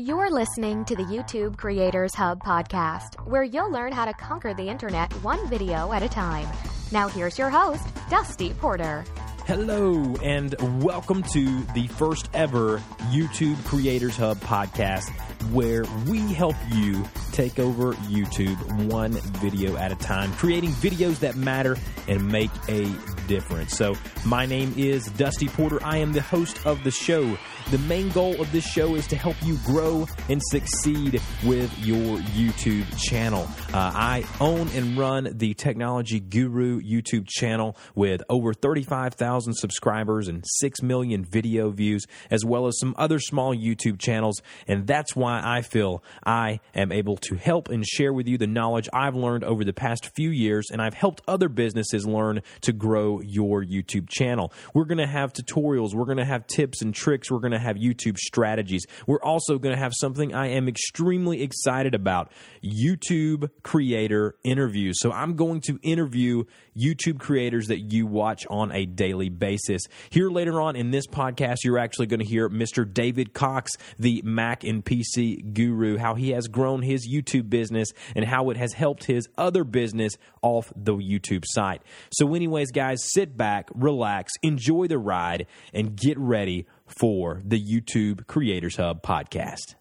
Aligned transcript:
You're 0.00 0.30
listening 0.30 0.86
to 0.86 0.96
the 0.96 1.02
YouTube 1.02 1.58
Creators 1.58 2.14
Hub 2.14 2.42
podcast, 2.42 3.16
where 3.26 3.42
you'll 3.42 3.70
learn 3.70 3.92
how 3.92 4.06
to 4.06 4.14
conquer 4.14 4.54
the 4.54 4.66
internet 4.66 5.12
one 5.22 5.46
video 5.50 5.92
at 5.92 6.02
a 6.02 6.08
time. 6.08 6.48
Now, 6.90 7.06
here's 7.08 7.38
your 7.38 7.50
host, 7.50 7.86
Dusty 8.08 8.54
Porter. 8.54 9.04
Hello, 9.46 10.16
and 10.22 10.54
welcome 10.82 11.22
to 11.34 11.62
the 11.74 11.86
first 11.88 12.30
ever 12.32 12.78
YouTube 13.10 13.62
Creators 13.66 14.16
Hub 14.16 14.38
podcast, 14.40 15.10
where 15.52 15.84
we 16.08 16.20
help 16.32 16.56
you 16.72 17.04
take 17.32 17.58
over 17.58 17.92
YouTube 17.92 18.90
one 18.90 19.12
video 19.42 19.76
at 19.76 19.92
a 19.92 19.96
time, 19.96 20.32
creating 20.32 20.70
videos 20.70 21.18
that 21.18 21.36
matter 21.36 21.76
and 22.08 22.26
make 22.26 22.50
a 22.70 22.90
difference. 23.26 23.76
So, 23.76 23.96
my 24.24 24.46
name 24.46 24.72
is 24.78 25.06
Dusty 25.08 25.48
Porter. 25.48 25.78
I 25.84 25.98
am 25.98 26.12
the 26.12 26.22
host 26.22 26.64
of 26.64 26.84
the 26.84 26.90
show. 26.90 27.36
The 27.70 27.78
main 27.78 28.08
goal 28.08 28.40
of 28.40 28.50
this 28.50 28.66
show 28.66 28.96
is 28.96 29.06
to 29.06 29.16
help 29.16 29.36
you 29.44 29.56
grow 29.58 30.04
and 30.28 30.42
succeed 30.50 31.22
with 31.44 31.72
your 31.78 32.18
YouTube 32.18 32.84
channel. 32.98 33.48
Uh, 33.72 33.92
I 33.94 34.24
own 34.40 34.66
and 34.70 34.98
run 34.98 35.28
the 35.36 35.54
Technology 35.54 36.18
Guru 36.18 36.80
YouTube 36.80 37.28
channel 37.28 37.76
with 37.94 38.24
over 38.28 38.54
35,000 38.54 39.54
subscribers 39.54 40.26
and 40.26 40.44
6 40.44 40.82
million 40.82 41.24
video 41.24 41.70
views, 41.70 42.06
as 42.28 42.44
well 42.44 42.66
as 42.66 42.76
some 42.76 42.92
other 42.98 43.20
small 43.20 43.54
YouTube 43.54 44.00
channels. 44.00 44.42
And 44.66 44.88
that's 44.88 45.14
why 45.14 45.40
I 45.40 45.62
feel 45.62 46.02
I 46.26 46.58
am 46.74 46.90
able 46.90 47.18
to 47.18 47.36
help 47.36 47.68
and 47.68 47.86
share 47.86 48.12
with 48.12 48.26
you 48.26 48.36
the 48.36 48.48
knowledge 48.48 48.88
I've 48.92 49.14
learned 49.14 49.44
over 49.44 49.62
the 49.62 49.72
past 49.72 50.10
few 50.16 50.30
years, 50.30 50.70
and 50.72 50.82
I've 50.82 50.94
helped 50.94 51.22
other 51.28 51.48
businesses 51.48 52.04
learn 52.04 52.42
to 52.62 52.72
grow 52.72 53.20
your 53.20 53.64
YouTube 53.64 54.08
channel. 54.08 54.52
We're 54.74 54.86
going 54.86 54.98
to 54.98 55.06
have 55.06 55.32
tutorials, 55.32 55.94
we're 55.94 56.06
going 56.06 56.18
to 56.18 56.24
have 56.24 56.48
tips 56.48 56.82
and 56.82 56.92
tricks, 56.92 57.30
we're 57.30 57.38
going 57.38 57.52
to 57.52 57.59
have 57.60 57.76
YouTube 57.76 58.18
strategies. 58.18 58.86
We're 59.06 59.22
also 59.22 59.58
going 59.58 59.74
to 59.74 59.80
have 59.80 59.92
something 59.94 60.34
I 60.34 60.48
am 60.48 60.68
extremely 60.68 61.42
excited 61.42 61.94
about 61.94 62.32
YouTube 62.64 63.50
creator 63.62 64.36
interviews. 64.44 64.98
So 65.00 65.12
I'm 65.12 65.36
going 65.36 65.60
to 65.62 65.78
interview 65.82 66.44
YouTube 66.76 67.18
creators 67.18 67.68
that 67.68 67.80
you 67.92 68.06
watch 68.06 68.46
on 68.48 68.72
a 68.72 68.86
daily 68.86 69.28
basis. 69.28 69.82
Here 70.10 70.30
later 70.30 70.60
on 70.60 70.76
in 70.76 70.90
this 70.90 71.06
podcast, 71.06 71.58
you're 71.64 71.78
actually 71.78 72.06
going 72.06 72.20
to 72.20 72.26
hear 72.26 72.48
Mr. 72.48 72.90
David 72.90 73.32
Cox, 73.32 73.72
the 73.98 74.22
Mac 74.24 74.64
and 74.64 74.84
PC 74.84 75.52
guru, 75.54 75.96
how 75.98 76.14
he 76.14 76.30
has 76.30 76.48
grown 76.48 76.82
his 76.82 77.08
YouTube 77.08 77.50
business 77.50 77.88
and 78.14 78.24
how 78.24 78.50
it 78.50 78.56
has 78.56 78.72
helped 78.72 79.04
his 79.04 79.28
other 79.36 79.64
business 79.64 80.16
off 80.42 80.72
the 80.76 80.94
YouTube 80.94 81.44
site. 81.46 81.82
So, 82.12 82.34
anyways, 82.34 82.70
guys, 82.70 82.98
sit 83.12 83.36
back, 83.36 83.68
relax, 83.74 84.32
enjoy 84.42 84.86
the 84.86 84.98
ride, 84.98 85.46
and 85.72 85.96
get 85.96 86.18
ready 86.18 86.66
for 86.90 87.42
the 87.44 87.60
YouTube 87.60 88.26
Creators 88.26 88.76
Hub 88.76 89.02
podcast. 89.02 89.74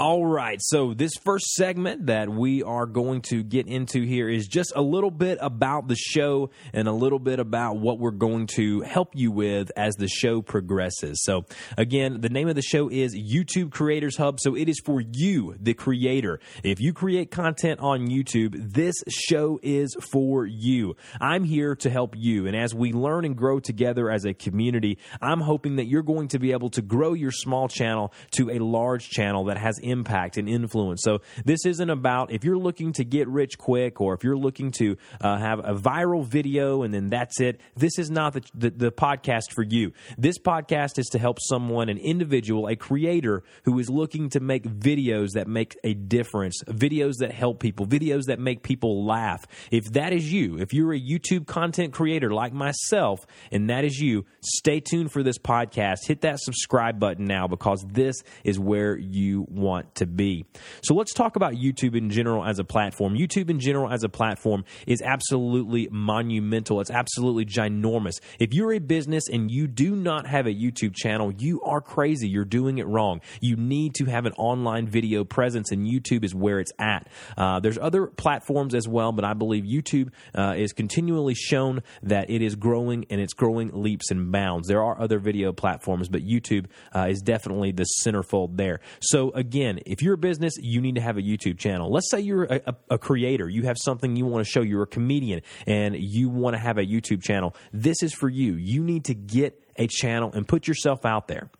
All 0.00 0.24
right, 0.24 0.60
so 0.62 0.94
this 0.94 1.10
first 1.24 1.54
segment 1.54 2.06
that 2.06 2.28
we 2.28 2.62
are 2.62 2.86
going 2.86 3.20
to 3.22 3.42
get 3.42 3.66
into 3.66 4.02
here 4.02 4.28
is 4.28 4.46
just 4.46 4.72
a 4.76 4.80
little 4.80 5.10
bit 5.10 5.38
about 5.40 5.88
the 5.88 5.96
show 5.96 6.50
and 6.72 6.86
a 6.86 6.92
little 6.92 7.18
bit 7.18 7.40
about 7.40 7.80
what 7.80 7.98
we're 7.98 8.12
going 8.12 8.46
to 8.54 8.82
help 8.82 9.16
you 9.16 9.32
with 9.32 9.72
as 9.76 9.96
the 9.96 10.06
show 10.06 10.40
progresses. 10.40 11.24
So, 11.24 11.46
again, 11.76 12.20
the 12.20 12.28
name 12.28 12.46
of 12.46 12.54
the 12.54 12.62
show 12.62 12.88
is 12.88 13.16
YouTube 13.16 13.72
Creators 13.72 14.16
Hub, 14.16 14.38
so 14.38 14.54
it 14.54 14.68
is 14.68 14.80
for 14.84 15.00
you, 15.00 15.56
the 15.58 15.74
creator. 15.74 16.38
If 16.62 16.78
you 16.78 16.92
create 16.92 17.32
content 17.32 17.80
on 17.80 18.06
YouTube, 18.06 18.72
this 18.74 19.02
show 19.08 19.58
is 19.64 19.96
for 20.12 20.46
you. 20.46 20.94
I'm 21.20 21.42
here 21.42 21.74
to 21.74 21.90
help 21.90 22.14
you, 22.16 22.46
and 22.46 22.54
as 22.54 22.72
we 22.72 22.92
learn 22.92 23.24
and 23.24 23.36
grow 23.36 23.58
together 23.58 24.12
as 24.12 24.24
a 24.24 24.32
community, 24.32 24.98
I'm 25.20 25.40
hoping 25.40 25.74
that 25.74 25.86
you're 25.86 26.04
going 26.04 26.28
to 26.28 26.38
be 26.38 26.52
able 26.52 26.70
to 26.70 26.82
grow 26.82 27.14
your 27.14 27.32
small 27.32 27.66
channel 27.66 28.12
to 28.36 28.50
a 28.50 28.60
large 28.60 29.08
channel 29.08 29.46
that 29.46 29.58
has 29.58 29.80
impact 29.88 30.36
and 30.36 30.48
influence. 30.48 31.02
So 31.02 31.20
this 31.44 31.64
isn't 31.66 31.90
about 31.90 32.32
if 32.32 32.44
you're 32.44 32.58
looking 32.58 32.92
to 32.94 33.04
get 33.04 33.28
rich 33.28 33.58
quick 33.58 34.00
or 34.00 34.14
if 34.14 34.24
you're 34.24 34.36
looking 34.36 34.70
to 34.72 34.96
uh, 35.20 35.38
have 35.38 35.60
a 35.60 35.74
viral 35.74 36.24
video 36.24 36.82
and 36.82 36.92
then 36.92 37.08
that's 37.08 37.40
it. 37.40 37.60
This 37.76 37.98
is 37.98 38.10
not 38.10 38.34
the, 38.34 38.42
the, 38.54 38.70
the 38.70 38.92
podcast 38.92 39.52
for 39.52 39.62
you. 39.62 39.92
This 40.16 40.38
podcast 40.38 40.98
is 40.98 41.06
to 41.12 41.18
help 41.18 41.38
someone, 41.40 41.88
an 41.88 41.98
individual, 41.98 42.68
a 42.68 42.76
creator 42.76 43.42
who 43.64 43.78
is 43.78 43.88
looking 43.88 44.30
to 44.30 44.40
make 44.40 44.64
videos 44.64 45.32
that 45.32 45.48
make 45.48 45.76
a 45.84 45.94
difference, 45.94 46.62
videos 46.66 47.14
that 47.18 47.32
help 47.32 47.60
people, 47.60 47.86
videos 47.86 48.24
that 48.26 48.38
make 48.38 48.62
people 48.62 49.04
laugh. 49.06 49.44
If 49.70 49.92
that 49.92 50.12
is 50.12 50.32
you, 50.32 50.58
if 50.58 50.72
you're 50.72 50.92
a 50.92 51.00
YouTube 51.00 51.46
content 51.46 51.92
creator 51.92 52.32
like 52.32 52.52
myself, 52.52 53.26
and 53.50 53.70
that 53.70 53.84
is 53.84 53.98
you, 53.98 54.26
stay 54.40 54.80
tuned 54.80 55.12
for 55.12 55.22
this 55.22 55.38
podcast. 55.38 56.06
Hit 56.06 56.22
that 56.22 56.40
subscribe 56.40 56.98
button 56.98 57.24
now 57.24 57.46
because 57.46 57.84
this 57.88 58.16
is 58.44 58.58
where 58.58 58.96
you 58.96 59.46
want 59.48 59.77
to 59.94 60.06
be. 60.06 60.44
So 60.82 60.94
let's 60.94 61.12
talk 61.12 61.36
about 61.36 61.54
YouTube 61.54 61.96
in 61.96 62.10
general 62.10 62.44
as 62.44 62.58
a 62.58 62.64
platform. 62.64 63.14
YouTube 63.14 63.50
in 63.50 63.60
general 63.60 63.90
as 63.90 64.02
a 64.04 64.08
platform 64.08 64.64
is 64.86 65.02
absolutely 65.02 65.88
monumental. 65.90 66.80
It's 66.80 66.90
absolutely 66.90 67.44
ginormous. 67.44 68.20
If 68.38 68.54
you're 68.54 68.72
a 68.72 68.78
business 68.78 69.28
and 69.28 69.50
you 69.50 69.66
do 69.66 69.94
not 69.94 70.26
have 70.26 70.46
a 70.46 70.52
YouTube 70.52 70.94
channel, 70.94 71.32
you 71.32 71.60
are 71.62 71.80
crazy. 71.80 72.28
You're 72.28 72.44
doing 72.44 72.78
it 72.78 72.86
wrong. 72.86 73.20
You 73.40 73.56
need 73.56 73.94
to 73.94 74.04
have 74.06 74.26
an 74.26 74.32
online 74.32 74.86
video 74.88 75.24
presence, 75.24 75.70
and 75.70 75.86
YouTube 75.86 76.24
is 76.24 76.34
where 76.34 76.60
it's 76.60 76.72
at. 76.78 77.08
Uh, 77.36 77.60
there's 77.60 77.78
other 77.78 78.06
platforms 78.06 78.74
as 78.74 78.88
well, 78.88 79.12
but 79.12 79.24
I 79.24 79.34
believe 79.34 79.64
YouTube 79.64 80.10
uh, 80.34 80.54
is 80.56 80.72
continually 80.72 81.34
shown 81.34 81.82
that 82.02 82.30
it 82.30 82.42
is 82.42 82.54
growing 82.54 83.06
and 83.10 83.20
it's 83.20 83.34
growing 83.34 83.70
leaps 83.72 84.10
and 84.10 84.32
bounds. 84.32 84.68
There 84.68 84.82
are 84.82 85.00
other 85.00 85.18
video 85.18 85.52
platforms, 85.52 86.08
but 86.08 86.22
YouTube 86.22 86.66
uh, 86.94 87.06
is 87.08 87.20
definitely 87.20 87.72
the 87.72 87.86
centerfold 88.04 88.56
there. 88.56 88.80
So 89.00 89.30
again, 89.30 89.67
if 89.86 90.02
you're 90.02 90.14
a 90.14 90.18
business, 90.18 90.54
you 90.58 90.80
need 90.80 90.94
to 90.94 91.00
have 91.00 91.18
a 91.18 91.22
YouTube 91.22 91.58
channel. 91.58 91.90
Let's 91.92 92.10
say 92.10 92.20
you're 92.20 92.44
a, 92.44 92.60
a, 92.66 92.76
a 92.90 92.98
creator, 92.98 93.48
you 93.48 93.64
have 93.64 93.76
something 93.78 94.16
you 94.16 94.26
want 94.26 94.44
to 94.44 94.50
show, 94.50 94.62
you're 94.62 94.82
a 94.82 94.86
comedian, 94.86 95.42
and 95.66 95.96
you 95.96 96.28
want 96.28 96.54
to 96.54 96.60
have 96.60 96.78
a 96.78 96.84
YouTube 96.84 97.22
channel. 97.22 97.54
This 97.72 98.02
is 98.02 98.14
for 98.14 98.28
you. 98.28 98.54
You 98.54 98.82
need 98.82 99.04
to 99.06 99.14
get 99.14 99.62
a 99.76 99.86
channel 99.86 100.30
and 100.32 100.46
put 100.46 100.66
yourself 100.66 101.04
out 101.04 101.28
there. 101.28 101.50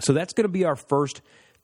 So 0.00 0.12
that's 0.12 0.32
going 0.32 0.44
to 0.44 0.52
be 0.52 0.64
our 0.64 0.76
first 0.76 1.20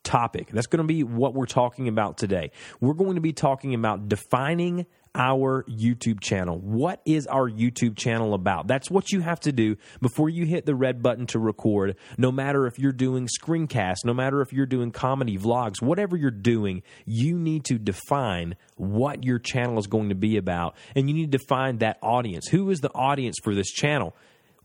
topic. 0.08 0.48
That's 0.50 0.66
going 0.66 0.82
to 0.82 0.86
be 0.86 1.04
what 1.04 1.34
we're 1.34 1.44
talking 1.44 1.86
about 1.86 2.16
today. 2.16 2.50
We're 2.80 2.94
going 2.94 3.16
to 3.16 3.20
be 3.20 3.34
talking 3.34 3.74
about 3.74 4.08
defining 4.08 4.86
our 5.14 5.64
YouTube 5.64 6.20
channel. 6.20 6.58
What 6.58 7.02
is 7.04 7.26
our 7.26 7.50
YouTube 7.50 7.96
channel 7.96 8.32
about? 8.32 8.68
That's 8.68 8.90
what 8.90 9.12
you 9.12 9.20
have 9.20 9.40
to 9.40 9.52
do 9.52 9.76
before 10.00 10.30
you 10.30 10.46
hit 10.46 10.64
the 10.64 10.74
red 10.74 11.02
button 11.02 11.26
to 11.28 11.38
record. 11.38 11.96
No 12.16 12.32
matter 12.32 12.66
if 12.66 12.78
you're 12.78 12.92
doing 12.92 13.28
screencasts, 13.28 14.04
no 14.04 14.14
matter 14.14 14.40
if 14.40 14.52
you're 14.52 14.66
doing 14.66 14.92
comedy 14.92 15.36
vlogs, 15.36 15.82
whatever 15.82 16.16
you're 16.16 16.30
doing, 16.30 16.82
you 17.04 17.38
need 17.38 17.64
to 17.66 17.78
define 17.78 18.56
what 18.76 19.24
your 19.24 19.38
channel 19.38 19.78
is 19.78 19.86
going 19.86 20.08
to 20.08 20.14
be 20.14 20.38
about. 20.38 20.74
And 20.94 21.08
you 21.08 21.14
need 21.14 21.32
to 21.32 21.38
find 21.38 21.80
that 21.80 21.98
audience. 22.02 22.48
Who 22.48 22.70
is 22.70 22.80
the 22.80 22.92
audience 22.94 23.36
for 23.42 23.54
this 23.54 23.70
channel? 23.70 24.16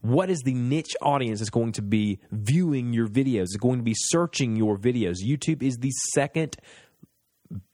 What 0.04 0.28
is 0.28 0.40
the 0.40 0.52
niche 0.52 0.94
audience 1.00 1.38
that's 1.40 1.48
going 1.48 1.72
to 1.72 1.82
be 1.82 2.20
viewing 2.30 2.92
your 2.92 3.08
videos, 3.08 3.44
is 3.44 3.56
going 3.58 3.78
to 3.78 3.82
be 3.82 3.94
searching 3.96 4.54
your 4.54 4.76
videos. 4.76 5.16
YouTube 5.26 5.62
is 5.62 5.78
the 5.78 5.90
second 6.12 6.58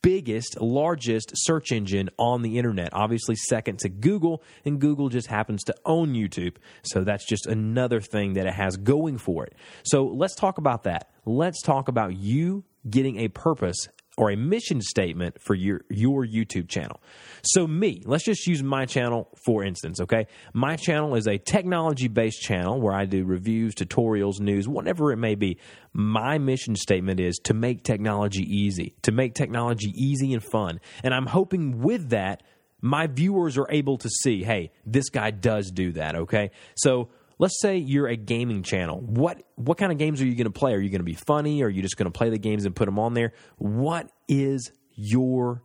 biggest, 0.01 0.61
largest 0.61 1.33
search 1.35 1.73
engine 1.73 2.09
on 2.19 2.43
the 2.43 2.57
internet. 2.57 2.91
Obviously, 2.93 3.35
second 3.35 3.81
to 3.81 3.89
Google, 3.89 4.45
and 4.65 4.81
Google 4.81 5.09
just 5.09 5.27
happens 5.27 5.65
to 5.65 5.75
own 5.85 6.15
YouTube. 6.15 6.55
So 6.85 7.03
that's 7.03 7.27
just 7.27 7.47
another 7.47 8.01
thing 8.01 8.35
that 8.35 8.47
it 8.47 8.55
has 8.55 8.77
going 8.77 9.19
for 9.19 9.45
it. 9.45 9.57
So 9.83 10.05
let's 10.05 10.37
talk 10.37 10.59
about 10.59 10.85
that. 10.85 11.11
Let's 11.25 11.61
talk 11.63 11.89
about 11.89 12.17
you 12.17 12.65
getting 12.89 13.19
a 13.19 13.29
purpose 13.29 13.89
or 14.17 14.31
a 14.31 14.37
mission 14.37 14.81
statement 14.81 15.41
for 15.41 15.55
your 15.55 15.83
your 15.89 16.27
YouTube 16.27 16.69
channel. 16.69 17.01
So 17.43 17.67
me, 17.67 18.03
let's 18.05 18.25
just 18.25 18.47
use 18.47 18.63
my 18.63 18.85
channel 18.85 19.29
for 19.45 19.65
instance, 19.65 20.01
okay? 20.01 20.27
My 20.53 20.77
channel 20.77 21.15
is 21.15 21.27
a 21.27 21.39
technology-based 21.39 22.41
channel 22.41 22.81
where 22.81 22.95
I 22.95 23.07
do 23.07 23.25
reviews, 23.25 23.75
tutorials, 23.75 24.41
news, 24.41 24.69
whatever 24.69 25.13
it 25.13 25.17
may 25.17 25.37
be. 25.37 25.59
My 25.93 26.39
mission 26.39 26.77
statement 26.77 27.21
is 27.21 27.39
to 27.45 27.55
make 27.55 27.85
technology 27.85 28.43
easy, 28.43 28.95
to 29.03 29.13
make 29.13 29.35
technology 29.35 29.93
easy 29.97 30.35
and 30.35 30.43
fun. 30.43 30.81
And 31.03 31.15
I'm 31.15 31.27
hoping 31.27 31.81
with 31.81 32.11
that 32.11 32.43
my 32.83 33.07
viewers 33.07 33.59
are 33.59 33.67
able 33.71 33.99
to 33.99 34.09
see, 34.09 34.43
hey, 34.43 34.73
this 34.87 35.11
guy 35.11 35.31
does 35.31 35.71
do 35.71 35.93
that, 35.93 36.17
okay? 36.17 36.51
So 36.77 37.11
let's 37.41 37.59
say 37.59 37.79
you're 37.79 38.07
a 38.07 38.17
gaming 38.17 38.63
channel. 38.63 39.01
What 39.01 39.43
what 39.57 39.79
kind 39.79 39.91
of 39.91 39.99
games 39.99 40.21
are 40.21 40.27
you 40.27 40.37
going 40.37 40.45
to 40.45 40.51
play? 40.51 40.75
Are 40.75 40.79
you 40.79 40.91
going 40.91 41.01
to 41.01 41.05
be 41.05 41.15
funny? 41.15 41.63
Or 41.63 41.67
are 41.67 41.71
you 41.71 41.83
just 41.83 41.97
going 41.97 42.11
to 42.11 42.17
play 42.17 42.31
the 42.31 42.39
games 42.39 42.65
and 42.65 42.77
put 42.77 42.85
them 42.85 42.99
on 42.99 43.15
there? 43.15 43.33
What 43.57 44.13
is 44.29 44.71
your 44.95 45.63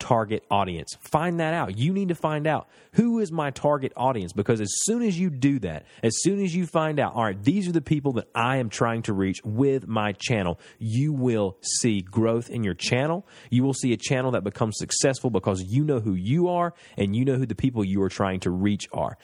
target 0.00 0.42
audience? 0.50 0.96
Find 1.00 1.38
that 1.38 1.54
out. 1.54 1.78
You 1.78 1.92
need 1.92 2.08
to 2.08 2.16
find 2.16 2.48
out 2.48 2.68
who 2.94 3.20
is 3.20 3.30
my 3.30 3.50
target 3.50 3.92
audience 3.96 4.32
because 4.32 4.60
as 4.60 4.72
soon 4.82 5.02
as 5.02 5.16
you 5.16 5.30
do 5.30 5.60
that, 5.60 5.86
as 6.02 6.12
soon 6.22 6.42
as 6.42 6.56
you 6.56 6.66
find 6.66 6.98
out, 6.98 7.14
all 7.14 7.22
right, 7.22 7.40
these 7.40 7.68
are 7.68 7.72
the 7.72 7.80
people 7.80 8.14
that 8.14 8.26
I 8.34 8.56
am 8.56 8.68
trying 8.68 9.02
to 9.02 9.12
reach 9.12 9.40
with 9.44 9.86
my 9.86 10.12
channel, 10.12 10.58
you 10.80 11.12
will 11.12 11.56
see 11.62 12.00
growth 12.00 12.50
in 12.50 12.64
your 12.64 12.74
channel. 12.74 13.28
You 13.48 13.62
will 13.62 13.74
see 13.74 13.92
a 13.92 13.96
channel 13.96 14.32
that 14.32 14.42
becomes 14.42 14.76
successful 14.76 15.30
because 15.30 15.62
you 15.62 15.84
know 15.84 16.00
who 16.00 16.14
you 16.14 16.48
are 16.48 16.74
and 16.96 17.14
you 17.14 17.24
know 17.24 17.36
who 17.36 17.46
the 17.46 17.54
people 17.54 17.84
you 17.84 18.02
are 18.02 18.08
trying 18.08 18.40
to 18.40 18.50
reach 18.50 18.88
are. 18.92 19.16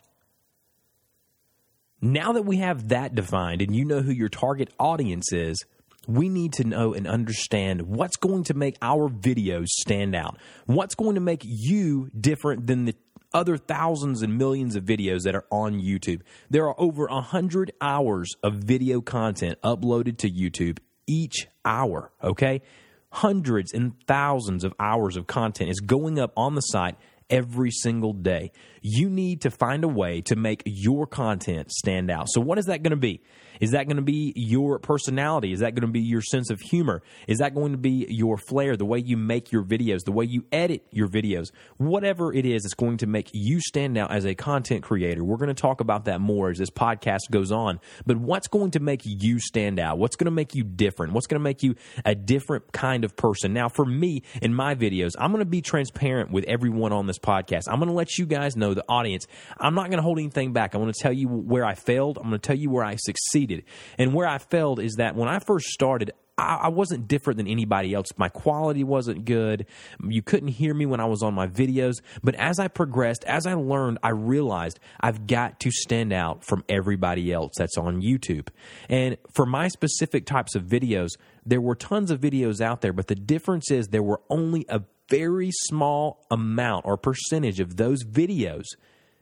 Now 2.00 2.32
that 2.32 2.42
we 2.42 2.58
have 2.58 2.88
that 2.88 3.14
defined 3.14 3.62
and 3.62 3.74
you 3.74 3.84
know 3.84 4.02
who 4.02 4.12
your 4.12 4.28
target 4.28 4.70
audience 4.78 5.32
is, 5.32 5.64
we 6.06 6.28
need 6.28 6.54
to 6.54 6.64
know 6.64 6.94
and 6.94 7.06
understand 7.06 7.82
what's 7.82 8.16
going 8.16 8.44
to 8.44 8.54
make 8.54 8.76
our 8.80 9.08
videos 9.10 9.66
stand 9.66 10.14
out. 10.14 10.38
What's 10.66 10.94
going 10.94 11.16
to 11.16 11.20
make 11.20 11.42
you 11.44 12.10
different 12.18 12.66
than 12.66 12.86
the 12.86 12.94
other 13.34 13.58
thousands 13.58 14.22
and 14.22 14.38
millions 14.38 14.74
of 14.74 14.84
videos 14.84 15.24
that 15.24 15.34
are 15.34 15.44
on 15.50 15.80
YouTube. 15.80 16.22
There 16.48 16.66
are 16.66 16.80
over 16.80 17.06
100 17.06 17.72
hours 17.80 18.30
of 18.42 18.54
video 18.54 19.00
content 19.00 19.60
uploaded 19.62 20.16
to 20.18 20.30
YouTube 20.30 20.78
each 21.06 21.46
hour, 21.64 22.10
okay? 22.22 22.62
Hundreds 23.10 23.72
and 23.72 23.94
thousands 24.06 24.64
of 24.64 24.72
hours 24.80 25.16
of 25.16 25.26
content 25.26 25.70
is 25.70 25.80
going 25.80 26.18
up 26.18 26.32
on 26.36 26.54
the 26.54 26.60
site 26.60 26.96
every 27.30 27.70
single 27.70 28.12
day. 28.12 28.52
You 28.82 29.08
need 29.08 29.42
to 29.42 29.50
find 29.50 29.84
a 29.84 29.88
way 29.88 30.20
to 30.22 30.36
make 30.36 30.62
your 30.64 31.06
content 31.06 31.70
stand 31.70 32.10
out. 32.10 32.28
So, 32.28 32.40
what 32.40 32.58
is 32.58 32.66
that 32.66 32.82
going 32.82 32.90
to 32.90 32.96
be? 32.96 33.22
Is 33.60 33.72
that 33.72 33.86
going 33.86 33.96
to 33.96 34.02
be 34.02 34.32
your 34.36 34.78
personality? 34.78 35.52
Is 35.52 35.60
that 35.60 35.74
going 35.74 35.86
to 35.86 35.92
be 35.92 36.00
your 36.00 36.22
sense 36.22 36.50
of 36.50 36.60
humor? 36.60 37.02
Is 37.26 37.38
that 37.38 37.54
going 37.54 37.72
to 37.72 37.78
be 37.78 38.06
your 38.08 38.36
flair, 38.36 38.76
the 38.76 38.84
way 38.84 38.98
you 38.98 39.16
make 39.16 39.52
your 39.52 39.62
videos, 39.62 40.04
the 40.04 40.12
way 40.12 40.24
you 40.24 40.44
edit 40.52 40.86
your 40.90 41.08
videos? 41.08 41.50
Whatever 41.76 42.32
it 42.32 42.46
is, 42.46 42.64
it's 42.64 42.74
going 42.74 42.98
to 42.98 43.06
make 43.06 43.30
you 43.32 43.60
stand 43.60 43.98
out 43.98 44.10
as 44.12 44.24
a 44.24 44.34
content 44.34 44.82
creator. 44.82 45.24
We're 45.24 45.36
going 45.36 45.48
to 45.48 45.54
talk 45.54 45.80
about 45.80 46.04
that 46.04 46.20
more 46.20 46.50
as 46.50 46.58
this 46.58 46.70
podcast 46.70 47.30
goes 47.30 47.50
on. 47.50 47.80
But 48.06 48.18
what's 48.18 48.48
going 48.48 48.72
to 48.72 48.80
make 48.80 49.02
you 49.04 49.40
stand 49.40 49.78
out? 49.78 49.98
What's 49.98 50.16
going 50.16 50.26
to 50.26 50.30
make 50.30 50.54
you 50.54 50.64
different? 50.64 51.12
What's 51.12 51.26
going 51.26 51.40
to 51.40 51.44
make 51.44 51.62
you 51.62 51.74
a 52.04 52.14
different 52.14 52.72
kind 52.72 53.04
of 53.04 53.16
person? 53.16 53.52
Now, 53.52 53.68
for 53.68 53.84
me, 53.84 54.22
in 54.40 54.54
my 54.54 54.74
videos, 54.74 55.12
I'm 55.18 55.32
going 55.32 55.40
to 55.40 55.50
be 55.50 55.62
transparent 55.62 56.30
with 56.30 56.44
everyone 56.44 56.92
on 56.92 57.06
this 57.06 57.18
podcast. 57.18 57.62
I'm 57.68 57.78
going 57.78 57.88
to 57.88 57.94
let 57.94 58.18
you 58.18 58.26
guys 58.26 58.56
know, 58.56 58.74
the 58.74 58.84
audience, 58.88 59.26
I'm 59.58 59.74
not 59.74 59.86
going 59.90 59.98
to 59.98 60.02
hold 60.02 60.18
anything 60.18 60.52
back. 60.52 60.74
I'm 60.74 60.80
going 60.80 60.92
to 60.92 61.00
tell 61.00 61.12
you 61.12 61.28
where 61.28 61.64
I 61.64 61.74
failed. 61.74 62.18
I'm 62.18 62.28
going 62.28 62.40
to 62.40 62.46
tell 62.46 62.56
you 62.56 62.70
where 62.70 62.84
I 62.84 62.96
succeeded 62.96 63.47
succeeded. 63.48 63.64
And 63.98 64.14
where 64.14 64.26
I 64.26 64.38
failed 64.38 64.80
is 64.80 64.94
that 64.94 65.16
when 65.16 65.28
I 65.28 65.38
first 65.38 65.68
started, 65.68 66.12
I, 66.40 66.68
wasn't 66.68 67.08
different 67.08 67.38
than 67.38 67.48
anybody 67.48 67.92
else. 67.94 68.06
My 68.16 68.28
quality 68.28 68.84
wasn't 68.84 69.24
good. 69.24 69.66
You 70.06 70.22
couldn't 70.22 70.50
hear 70.50 70.72
me 70.72 70.86
when 70.86 71.00
I 71.00 71.04
was 71.04 71.20
on 71.20 71.34
my 71.34 71.48
videos. 71.48 71.94
But 72.22 72.36
as 72.36 72.60
I 72.60 72.68
progressed, 72.68 73.24
as 73.24 73.44
I 73.44 73.54
learned, 73.54 73.98
I 74.04 74.10
realized 74.10 74.78
I've 75.00 75.26
got 75.26 75.58
to 75.60 75.72
stand 75.72 76.12
out 76.12 76.44
from 76.44 76.62
everybody 76.68 77.32
else 77.32 77.54
that's 77.58 77.76
on 77.76 78.02
YouTube. 78.02 78.48
And 78.88 79.16
for 79.32 79.46
my 79.46 79.66
specific 79.66 80.26
types 80.26 80.54
of 80.54 80.62
videos, 80.62 81.08
there 81.44 81.60
were 81.60 81.74
tons 81.74 82.12
of 82.12 82.20
videos 82.20 82.60
out 82.60 82.82
there, 82.82 82.92
but 82.92 83.08
the 83.08 83.16
difference 83.16 83.72
is 83.72 83.88
there 83.88 84.00
were 84.00 84.20
only 84.30 84.64
a 84.68 84.82
very 85.08 85.50
small 85.50 86.24
amount 86.30 86.86
or 86.86 86.96
percentage 86.96 87.58
of 87.58 87.78
those 87.78 88.04
videos 88.04 88.66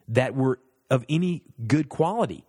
that 0.08 0.34
were 0.34 0.58
of 0.90 1.04
any 1.08 1.44
good 1.66 1.88
quality. 1.88 2.44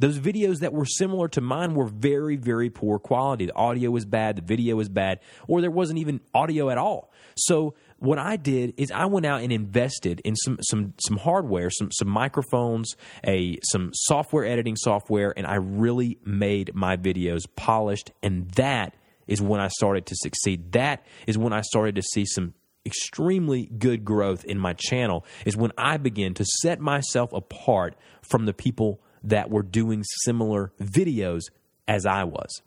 Those 0.00 0.18
videos 0.18 0.60
that 0.60 0.72
were 0.72 0.86
similar 0.86 1.28
to 1.28 1.42
mine 1.42 1.74
were 1.74 1.86
very, 1.86 2.36
very 2.36 2.70
poor 2.70 2.98
quality. 2.98 3.44
The 3.44 3.54
audio 3.54 3.90
was 3.90 4.06
bad, 4.06 4.36
the 4.36 4.42
video 4.42 4.76
was 4.76 4.88
bad, 4.88 5.20
or 5.46 5.60
there 5.60 5.70
wasn't 5.70 5.98
even 5.98 6.20
audio 6.32 6.70
at 6.70 6.78
all. 6.78 7.12
So 7.36 7.74
what 7.98 8.18
I 8.18 8.36
did 8.36 8.72
is 8.78 8.90
I 8.90 9.04
went 9.04 9.26
out 9.26 9.42
and 9.42 9.52
invested 9.52 10.22
in 10.24 10.36
some 10.36 10.58
some 10.62 10.94
some 11.06 11.18
hardware, 11.18 11.68
some 11.68 11.92
some 11.92 12.08
microphones, 12.08 12.96
a 13.26 13.58
some 13.62 13.90
software 13.92 14.46
editing 14.46 14.76
software, 14.76 15.34
and 15.36 15.46
I 15.46 15.56
really 15.56 16.18
made 16.24 16.74
my 16.74 16.96
videos 16.96 17.42
polished. 17.54 18.10
And 18.22 18.50
that 18.52 18.94
is 19.26 19.42
when 19.42 19.60
I 19.60 19.68
started 19.68 20.06
to 20.06 20.16
succeed. 20.16 20.72
That 20.72 21.04
is 21.26 21.36
when 21.36 21.52
I 21.52 21.60
started 21.60 21.96
to 21.96 22.02
see 22.02 22.24
some 22.24 22.54
extremely 22.86 23.66
good 23.66 24.02
growth 24.06 24.46
in 24.46 24.58
my 24.58 24.72
channel. 24.72 25.26
Is 25.44 25.58
when 25.58 25.72
I 25.76 25.98
began 25.98 26.32
to 26.34 26.44
set 26.62 26.80
myself 26.80 27.34
apart 27.34 27.96
from 28.22 28.46
the 28.46 28.54
people 28.54 29.02
that 29.22 29.50
were 29.50 29.62
doing 29.62 30.04
similar 30.24 30.72
videos 30.80 31.42
as 31.86 32.06
I 32.06 32.24
was. 32.24 32.62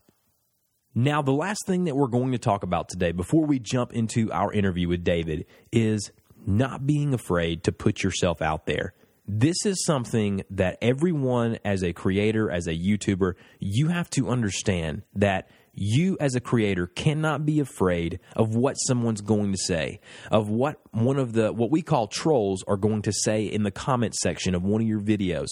Now, 0.96 1.22
the 1.22 1.32
last 1.32 1.66
thing 1.66 1.86
that 1.86 1.96
we're 1.96 2.08
going 2.08 2.34
to 2.34 2.38
talk 2.38 2.64
about 2.64 2.88
today 2.88 3.12
before 3.12 3.46
we 3.46 3.58
jump 3.58 3.94
into 3.94 4.32
our 4.32 4.54
interview 4.54 4.88
with 4.88 5.04
David 5.04 5.46
is 5.72 6.12
not 6.46 6.86
being 6.86 7.14
afraid 7.14 7.64
to 7.64 7.72
put 7.72 8.04
yourself 8.04 8.42
out 8.42 8.66
there. 8.68 8.94
This 9.26 9.66
is 9.66 9.84
something 9.86 10.44
that 10.52 10.78
everyone, 10.82 11.58
as 11.64 11.84
a 11.84 11.94
creator, 11.94 12.52
as 12.52 12.68
a 12.68 12.74
YouTuber, 12.74 13.34
you 13.60 13.88
have 13.88 14.10
to 14.12 14.30
understand 14.30 15.04
that 15.16 15.50
you 15.74 16.18
as 16.20 16.36
a 16.36 16.40
creator 16.40 16.86
cannot 16.88 17.46
be 17.46 17.60
afraid 17.60 18.20
of 18.36 18.56
what 18.56 18.76
someone's 18.76 19.22
going 19.22 19.52
to 19.52 19.58
say 19.58 20.00
of 20.30 20.48
what 20.48 20.80
one 20.92 21.18
of 21.18 21.34
the 21.34 21.52
what 21.52 21.72
we 21.72 21.82
call 21.82 22.08
trolls 22.08 22.64
are 22.68 22.78
going 22.78 23.02
to 23.02 23.12
say 23.12 23.46
in 23.46 23.64
the 23.64 23.72
comment 23.72 24.14
section 24.14 24.54
of 24.54 24.62
one 24.64 24.82
of 24.82 24.88
your 24.88 25.02
videos 25.02 25.48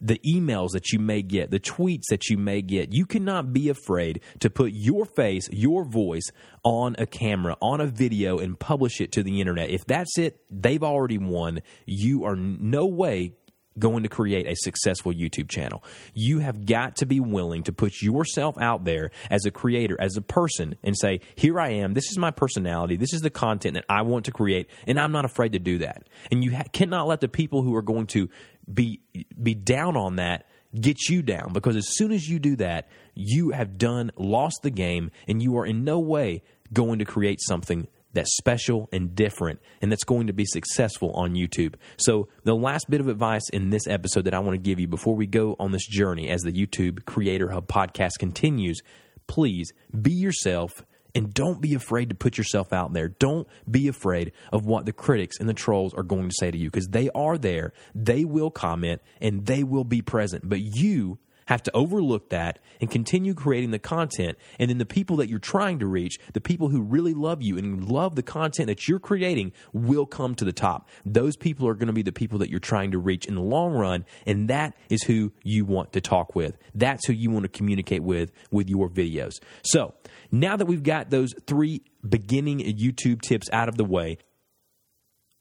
the 0.00 0.20
emails 0.26 0.70
that 0.72 0.92
you 0.92 0.98
may 0.98 1.22
get, 1.22 1.50
the 1.50 1.60
tweets 1.60 2.04
that 2.10 2.28
you 2.28 2.38
may 2.38 2.62
get. 2.62 2.92
You 2.92 3.06
cannot 3.06 3.52
be 3.52 3.68
afraid 3.68 4.20
to 4.40 4.50
put 4.50 4.72
your 4.72 5.04
face, 5.04 5.48
your 5.50 5.84
voice 5.84 6.30
on 6.62 6.96
a 6.98 7.06
camera, 7.06 7.56
on 7.60 7.80
a 7.80 7.86
video, 7.86 8.38
and 8.38 8.58
publish 8.58 9.00
it 9.00 9.12
to 9.12 9.22
the 9.22 9.40
internet. 9.40 9.70
If 9.70 9.84
that's 9.86 10.18
it, 10.18 10.40
they've 10.50 10.82
already 10.82 11.18
won. 11.18 11.60
You 11.86 12.24
are 12.24 12.36
no 12.36 12.86
way 12.86 13.34
going 13.78 14.02
to 14.02 14.08
create 14.08 14.46
a 14.46 14.54
successful 14.56 15.12
YouTube 15.12 15.48
channel. 15.48 15.82
You 16.14 16.40
have 16.40 16.66
got 16.66 16.96
to 16.96 17.06
be 17.06 17.20
willing 17.20 17.62
to 17.64 17.72
put 17.72 18.02
yourself 18.02 18.56
out 18.58 18.84
there 18.84 19.10
as 19.30 19.44
a 19.46 19.50
creator, 19.50 19.96
as 20.00 20.16
a 20.16 20.22
person, 20.22 20.76
and 20.82 20.96
say, 20.96 21.20
Here 21.34 21.58
I 21.60 21.70
am. 21.70 21.94
This 21.94 22.10
is 22.10 22.18
my 22.18 22.30
personality. 22.30 22.96
This 22.96 23.12
is 23.12 23.20
the 23.20 23.30
content 23.30 23.74
that 23.74 23.84
I 23.88 24.02
want 24.02 24.26
to 24.26 24.32
create. 24.32 24.68
And 24.86 24.98
I'm 24.98 25.12
not 25.12 25.24
afraid 25.24 25.52
to 25.52 25.58
do 25.58 25.78
that. 25.78 26.04
And 26.30 26.44
you 26.44 26.56
ha- 26.56 26.64
cannot 26.72 27.06
let 27.06 27.20
the 27.20 27.28
people 27.28 27.62
who 27.62 27.74
are 27.74 27.82
going 27.82 28.06
to 28.08 28.28
be, 28.72 29.00
be 29.40 29.54
down 29.54 29.96
on 29.96 30.16
that 30.16 30.46
get 30.78 31.08
you 31.08 31.22
down 31.22 31.52
because 31.52 31.76
as 31.76 31.96
soon 31.96 32.12
as 32.12 32.28
you 32.28 32.38
do 32.38 32.56
that, 32.56 32.88
you 33.14 33.50
have 33.50 33.78
done, 33.78 34.10
lost 34.16 34.60
the 34.62 34.70
game, 34.70 35.10
and 35.26 35.42
you 35.42 35.58
are 35.58 35.66
in 35.66 35.84
no 35.84 35.98
way 35.98 36.42
going 36.72 36.98
to 36.98 37.04
create 37.04 37.40
something 37.40 37.88
that's 38.12 38.36
special 38.36 38.88
and 38.92 39.14
different 39.14 39.60
and 39.80 39.92
that's 39.92 40.04
going 40.04 40.26
to 40.26 40.32
be 40.32 40.44
successful 40.44 41.12
on 41.12 41.34
YouTube. 41.34 41.74
So, 41.98 42.28
the 42.44 42.54
last 42.54 42.88
bit 42.88 43.00
of 43.00 43.08
advice 43.08 43.48
in 43.50 43.70
this 43.70 43.86
episode 43.86 44.24
that 44.24 44.34
I 44.34 44.38
want 44.38 44.54
to 44.54 44.58
give 44.58 44.80
you 44.80 44.88
before 44.88 45.14
we 45.14 45.26
go 45.26 45.56
on 45.58 45.72
this 45.72 45.86
journey 45.86 46.28
as 46.28 46.42
the 46.42 46.52
YouTube 46.52 47.04
Creator 47.04 47.50
Hub 47.50 47.68
podcast 47.68 48.18
continues, 48.18 48.80
please 49.26 49.72
be 50.00 50.12
yourself 50.12 50.84
and 51.14 51.32
don't 51.32 51.60
be 51.60 51.74
afraid 51.74 52.10
to 52.10 52.14
put 52.14 52.38
yourself 52.38 52.72
out 52.72 52.92
there. 52.92 53.08
Don't 53.08 53.48
be 53.70 53.88
afraid 53.88 54.32
of 54.52 54.66
what 54.66 54.86
the 54.86 54.92
critics 54.92 55.38
and 55.40 55.48
the 55.48 55.54
trolls 55.54 55.94
are 55.94 56.02
going 56.02 56.28
to 56.28 56.34
say 56.38 56.50
to 56.50 56.58
you 56.58 56.70
because 56.70 56.88
they 56.88 57.10
are 57.14 57.38
there. 57.38 57.72
They 57.94 58.24
will 58.24 58.50
comment 58.50 59.00
and 59.20 59.46
they 59.46 59.64
will 59.64 59.84
be 59.84 60.02
present. 60.02 60.48
But 60.48 60.60
you 60.60 61.18
have 61.48 61.62
to 61.62 61.74
overlook 61.74 62.28
that 62.28 62.58
and 62.78 62.90
continue 62.90 63.32
creating 63.32 63.70
the 63.70 63.78
content. 63.78 64.36
And 64.58 64.68
then 64.68 64.76
the 64.76 64.84
people 64.84 65.16
that 65.16 65.30
you're 65.30 65.38
trying 65.38 65.78
to 65.78 65.86
reach, 65.86 66.18
the 66.34 66.42
people 66.42 66.68
who 66.68 66.82
really 66.82 67.14
love 67.14 67.40
you 67.40 67.56
and 67.56 67.90
love 67.90 68.16
the 68.16 68.22
content 68.22 68.66
that 68.66 68.86
you're 68.86 68.98
creating, 68.98 69.52
will 69.72 70.04
come 70.04 70.34
to 70.34 70.44
the 70.44 70.52
top. 70.52 70.90
Those 71.06 71.36
people 71.36 71.66
are 71.66 71.72
going 71.72 71.86
to 71.86 71.94
be 71.94 72.02
the 72.02 72.12
people 72.12 72.38
that 72.40 72.50
you're 72.50 72.60
trying 72.60 72.90
to 72.90 72.98
reach 72.98 73.24
in 73.24 73.34
the 73.34 73.40
long 73.40 73.72
run. 73.72 74.04
And 74.26 74.48
that 74.48 74.76
is 74.90 75.02
who 75.04 75.32
you 75.42 75.64
want 75.64 75.94
to 75.94 76.02
talk 76.02 76.34
with. 76.34 76.58
That's 76.74 77.06
who 77.06 77.14
you 77.14 77.30
want 77.30 77.44
to 77.44 77.48
communicate 77.48 78.02
with 78.02 78.30
with 78.50 78.68
your 78.68 78.90
videos. 78.90 79.40
So 79.62 79.94
now 80.30 80.54
that 80.56 80.66
we've 80.66 80.82
got 80.82 81.08
those 81.08 81.32
three 81.46 81.82
beginning 82.06 82.58
YouTube 82.60 83.22
tips 83.22 83.48
out 83.54 83.70
of 83.70 83.78
the 83.78 83.84
way, 83.84 84.18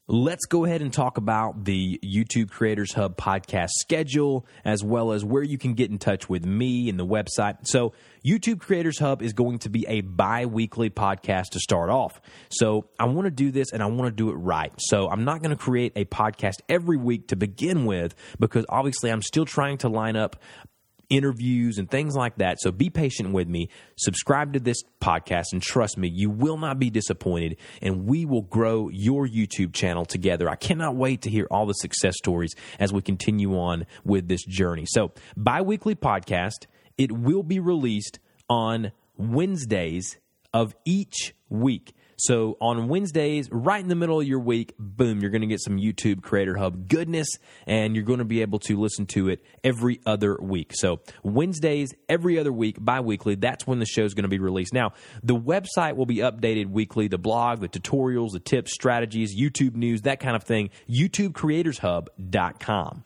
Let's 0.09 0.45
go 0.45 0.63
ahead 0.63 0.81
and 0.81 0.93
talk 0.93 1.17
about 1.17 1.65
the 1.65 1.99
YouTube 2.01 2.49
Creators 2.49 2.93
Hub 2.93 3.17
podcast 3.17 3.71
schedule, 3.71 4.45
as 4.63 4.81
well 4.81 5.11
as 5.11 5.25
where 5.25 5.43
you 5.43 5.57
can 5.57 5.73
get 5.73 5.91
in 5.91 5.97
touch 5.97 6.29
with 6.29 6.45
me 6.45 6.87
and 6.87 6.97
the 6.97 7.05
website. 7.05 7.67
So, 7.67 7.91
YouTube 8.25 8.61
Creators 8.61 8.99
Hub 8.99 9.21
is 9.21 9.33
going 9.33 9.59
to 9.59 9.69
be 9.69 9.85
a 9.85 9.99
bi 9.99 10.45
weekly 10.45 10.89
podcast 10.89 11.49
to 11.51 11.59
start 11.59 11.89
off. 11.89 12.21
So, 12.47 12.85
I 12.97 13.03
want 13.03 13.25
to 13.25 13.31
do 13.31 13.51
this 13.51 13.73
and 13.73 13.83
I 13.83 13.87
want 13.87 14.07
to 14.07 14.15
do 14.15 14.29
it 14.29 14.35
right. 14.35 14.71
So, 14.77 15.09
I'm 15.09 15.25
not 15.25 15.41
going 15.41 15.49
to 15.49 15.61
create 15.61 15.91
a 15.97 16.05
podcast 16.05 16.61
every 16.69 16.95
week 16.95 17.27
to 17.27 17.35
begin 17.35 17.85
with 17.85 18.15
because 18.39 18.65
obviously 18.69 19.09
I'm 19.09 19.21
still 19.21 19.43
trying 19.43 19.77
to 19.79 19.89
line 19.89 20.15
up 20.15 20.37
interviews 21.09 21.77
and 21.77 21.89
things 21.89 22.15
like 22.15 22.37
that. 22.37 22.57
So 22.59 22.71
be 22.71 22.89
patient 22.89 23.31
with 23.33 23.47
me. 23.47 23.69
Subscribe 23.97 24.53
to 24.53 24.59
this 24.59 24.77
podcast 25.01 25.45
and 25.53 25.61
trust 25.61 25.97
me, 25.97 26.07
you 26.07 26.29
will 26.29 26.57
not 26.57 26.79
be 26.79 26.89
disappointed 26.89 27.57
and 27.81 28.05
we 28.05 28.25
will 28.25 28.41
grow 28.41 28.89
your 28.89 29.27
YouTube 29.27 29.73
channel 29.73 30.05
together. 30.05 30.49
I 30.49 30.55
cannot 30.55 30.95
wait 30.95 31.21
to 31.21 31.29
hear 31.29 31.47
all 31.49 31.65
the 31.65 31.73
success 31.73 32.15
stories 32.17 32.53
as 32.79 32.91
we 32.91 33.01
continue 33.01 33.57
on 33.57 33.85
with 34.03 34.27
this 34.27 34.43
journey. 34.43 34.85
So, 34.87 35.11
bi 35.35 35.61
weekly 35.61 35.95
podcast, 35.95 36.67
it 36.97 37.11
will 37.11 37.43
be 37.43 37.59
released 37.59 38.19
on 38.49 38.91
Wednesdays 39.17 40.17
of 40.53 40.75
each 40.85 41.33
week. 41.49 41.93
So 42.19 42.57
on 42.59 42.87
Wednesdays, 42.87 43.47
right 43.51 43.79
in 43.79 43.89
the 43.89 43.95
middle 43.95 44.19
of 44.19 44.27
your 44.27 44.39
week, 44.39 44.73
boom, 44.79 45.19
you're 45.19 45.29
going 45.29 45.41
to 45.41 45.47
get 45.47 45.61
some 45.61 45.77
YouTube 45.77 46.23
Creator 46.23 46.57
Hub 46.57 46.89
goodness 46.89 47.27
and 47.67 47.95
you're 47.95 48.05
going 48.05 48.17
to 48.19 48.25
be 48.25 48.41
able 48.41 48.57
to 48.59 48.79
listen 48.79 49.05
to 49.07 49.27
it 49.29 49.43
every 49.63 49.99
other 50.03 50.35
week. 50.41 50.71
So 50.73 51.01
Wednesdays, 51.21 51.93
every 52.09 52.39
other 52.39 52.51
week, 52.51 52.77
bi 52.79 53.01
weekly, 53.01 53.35
that's 53.35 53.67
when 53.67 53.77
the 53.77 53.85
show 53.85 54.03
is 54.03 54.15
going 54.15 54.23
to 54.23 54.29
be 54.29 54.39
released. 54.39 54.73
Now, 54.73 54.93
the 55.21 55.35
website 55.35 55.95
will 55.95 56.07
be 56.07 56.17
updated 56.17 56.71
weekly 56.71 57.07
the 57.07 57.19
blog, 57.19 57.61
the 57.61 57.69
tutorials, 57.69 58.31
the 58.31 58.39
tips, 58.39 58.73
strategies, 58.73 59.39
YouTube 59.39 59.75
news, 59.75 60.01
that 60.01 60.19
kind 60.19 60.35
of 60.35 60.43
thing. 60.43 60.71
YouTubecreatorshub.com. 60.89 63.03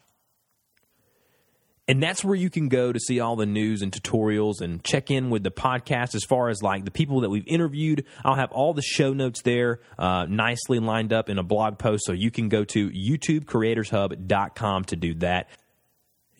And 1.91 2.01
that's 2.01 2.23
where 2.23 2.35
you 2.35 2.49
can 2.49 2.69
go 2.69 2.93
to 2.93 2.99
see 3.01 3.19
all 3.19 3.35
the 3.35 3.45
news 3.45 3.81
and 3.81 3.91
tutorials 3.91 4.61
and 4.61 4.81
check 4.81 5.11
in 5.11 5.29
with 5.29 5.43
the 5.43 5.51
podcast 5.51 6.15
as 6.15 6.23
far 6.23 6.47
as 6.47 6.63
like 6.63 6.85
the 6.85 6.91
people 6.91 7.19
that 7.19 7.29
we've 7.29 7.45
interviewed. 7.45 8.05
I'll 8.23 8.35
have 8.35 8.53
all 8.53 8.73
the 8.73 8.81
show 8.81 9.11
notes 9.11 9.41
there 9.41 9.81
uh, 9.99 10.25
nicely 10.29 10.79
lined 10.79 11.11
up 11.11 11.27
in 11.27 11.37
a 11.37 11.43
blog 11.43 11.79
post. 11.79 12.05
So 12.05 12.13
you 12.13 12.31
can 12.31 12.47
go 12.47 12.63
to 12.63 12.89
youtubecreatorshub.com 12.91 14.85
to 14.85 14.95
do 14.95 15.15
that. 15.15 15.49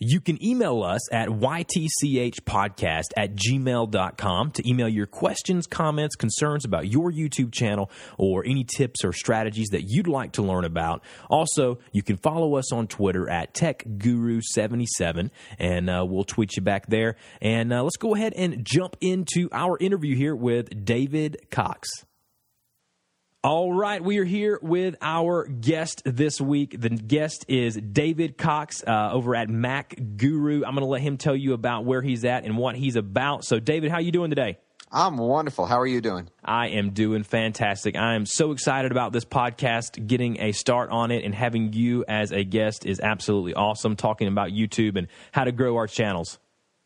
You 0.04 0.20
can 0.20 0.44
email 0.44 0.82
us 0.82 1.12
at 1.12 1.28
ytchpodcast 1.28 3.04
at 3.16 3.36
gmail.com 3.36 4.50
to 4.50 4.68
email 4.68 4.88
your 4.88 5.06
questions, 5.06 5.68
comments, 5.68 6.16
concerns 6.16 6.64
about 6.64 6.88
your 6.88 7.12
YouTube 7.12 7.52
channel, 7.52 7.88
or 8.18 8.44
any 8.44 8.64
tips 8.64 9.04
or 9.04 9.12
strategies 9.12 9.68
that 9.68 9.84
you'd 9.84 10.08
like 10.08 10.32
to 10.32 10.42
learn 10.42 10.64
about. 10.64 11.04
Also, 11.30 11.78
you 11.92 12.02
can 12.02 12.16
follow 12.16 12.56
us 12.56 12.72
on 12.72 12.88
Twitter 12.88 13.30
at 13.30 13.54
TechGuru77, 13.54 15.30
and 15.60 15.88
uh, 15.88 16.04
we'll 16.04 16.24
tweet 16.24 16.56
you 16.56 16.62
back 16.62 16.88
there. 16.88 17.14
And 17.40 17.72
uh, 17.72 17.84
let's 17.84 17.96
go 17.96 18.16
ahead 18.16 18.32
and 18.32 18.64
jump 18.64 18.96
into 19.00 19.48
our 19.52 19.78
interview 19.78 20.16
here 20.16 20.34
with 20.34 20.84
David 20.84 21.46
Cox. 21.52 21.88
All 23.44 23.74
right, 23.74 24.00
we 24.00 24.18
are 24.18 24.24
here 24.24 24.60
with 24.62 24.94
our 25.02 25.48
guest 25.48 26.02
this 26.04 26.40
week. 26.40 26.80
The 26.80 26.90
guest 26.90 27.44
is 27.48 27.74
David 27.74 28.38
Cox 28.38 28.84
uh, 28.86 29.10
over 29.12 29.34
at 29.34 29.50
Mac 29.50 29.96
Guru. 30.16 30.64
I'm 30.64 30.76
going 30.76 30.84
to 30.84 30.84
let 30.84 31.00
him 31.00 31.16
tell 31.16 31.34
you 31.34 31.52
about 31.52 31.84
where 31.84 32.02
he's 32.02 32.24
at 32.24 32.44
and 32.44 32.56
what 32.56 32.76
he's 32.76 32.94
about. 32.94 33.44
So, 33.44 33.58
David, 33.58 33.90
how 33.90 33.96
are 33.96 34.00
you 34.00 34.12
doing 34.12 34.30
today? 34.30 34.58
I'm 34.92 35.16
wonderful. 35.16 35.66
How 35.66 35.80
are 35.80 35.86
you 35.88 36.00
doing? 36.00 36.28
I 36.44 36.68
am 36.68 36.90
doing 36.90 37.24
fantastic. 37.24 37.96
I 37.96 38.14
am 38.14 38.26
so 38.26 38.52
excited 38.52 38.92
about 38.92 39.12
this 39.12 39.24
podcast, 39.24 40.06
getting 40.06 40.40
a 40.40 40.52
start 40.52 40.90
on 40.90 41.10
it, 41.10 41.24
and 41.24 41.34
having 41.34 41.72
you 41.72 42.04
as 42.06 42.30
a 42.30 42.44
guest 42.44 42.86
is 42.86 43.00
absolutely 43.00 43.54
awesome. 43.54 43.96
Talking 43.96 44.28
about 44.28 44.50
YouTube 44.50 44.96
and 44.96 45.08
how 45.32 45.42
to 45.42 45.50
grow 45.50 45.78
our 45.78 45.88
channels. 45.88 46.38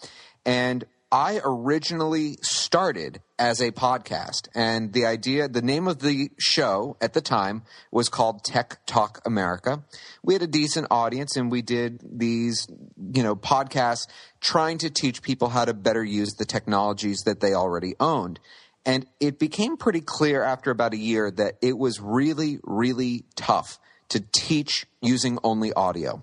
And 0.46 0.84
I 1.12 1.42
originally 1.44 2.38
started 2.40 3.20
as 3.38 3.60
a 3.60 3.70
podcast, 3.70 4.48
and 4.54 4.94
the 4.94 5.04
idea, 5.04 5.46
the 5.46 5.60
name 5.60 5.86
of 5.86 5.98
the 5.98 6.30
show 6.38 6.96
at 7.02 7.12
the 7.12 7.20
time 7.20 7.64
was 7.90 8.08
called 8.08 8.44
Tech 8.44 8.78
Talk 8.86 9.20
America. 9.26 9.84
We 10.24 10.32
had 10.32 10.42
a 10.42 10.46
decent 10.46 10.86
audience, 10.90 11.36
and 11.36 11.50
we 11.50 11.60
did 11.60 12.00
these, 12.02 12.66
you 13.14 13.22
know, 13.22 13.36
podcasts 13.36 14.06
trying 14.40 14.78
to 14.78 14.88
teach 14.88 15.20
people 15.20 15.50
how 15.50 15.66
to 15.66 15.74
better 15.74 16.02
use 16.02 16.32
the 16.32 16.46
technologies 16.46 17.24
that 17.26 17.40
they 17.40 17.52
already 17.52 17.94
owned. 18.00 18.40
And 18.86 19.04
it 19.20 19.38
became 19.38 19.76
pretty 19.76 20.00
clear 20.00 20.42
after 20.42 20.70
about 20.70 20.94
a 20.94 20.98
year 20.98 21.30
that 21.30 21.58
it 21.60 21.76
was 21.76 22.00
really, 22.00 22.58
really 22.64 23.26
tough 23.36 23.78
to 24.08 24.24
teach 24.32 24.86
using 25.02 25.38
only 25.44 25.74
audio. 25.74 26.22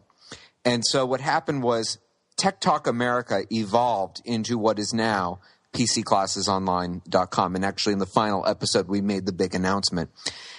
And 0.65 0.83
so 0.83 1.05
what 1.05 1.21
happened 1.21 1.61
was 1.61 1.99
Tech 2.39 2.61
Talk 2.61 2.87
America 2.87 3.41
evolved 3.51 4.21
into 4.23 4.57
what 4.57 4.79
is 4.79 4.93
now 4.93 5.41
PCClassesOnline.com. 5.73 7.55
And 7.55 7.65
actually, 7.65 7.93
in 7.93 7.99
the 7.99 8.05
final 8.05 8.47
episode, 8.47 8.87
we 8.87 9.01
made 9.01 9.25
the 9.25 9.33
big 9.33 9.53
announcement. 9.53 10.09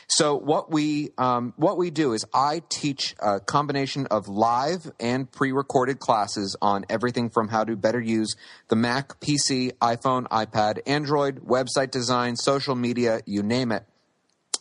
So 0.07 0.37
what 0.37 0.71
we 0.71 1.11
um, 1.17 1.55
what 1.57 1.79
we 1.79 1.91
do 1.91 2.13
is 2.13 2.27
I 2.35 2.61
teach 2.69 3.15
a 3.19 3.41
combination 3.41 4.07
of 4.09 4.29
live 4.29 4.91
and 5.01 5.31
pre-recorded 5.33 6.01
classes 6.01 6.55
on 6.61 6.85
everything 6.91 7.31
from 7.31 7.49
how 7.49 7.65
to 7.65 7.77
better 7.77 8.01
use 8.01 8.37
the 8.69 8.77
Mac, 8.77 9.19
PC, 9.21 9.73
iPhone, 9.79 10.29
iPad, 10.29 10.81
Android, 10.87 11.41
website 11.47 11.91
design, 11.91 12.37
social 12.37 12.75
media, 12.75 13.21
you 13.25 13.43
name 13.43 13.73
it. 13.73 13.85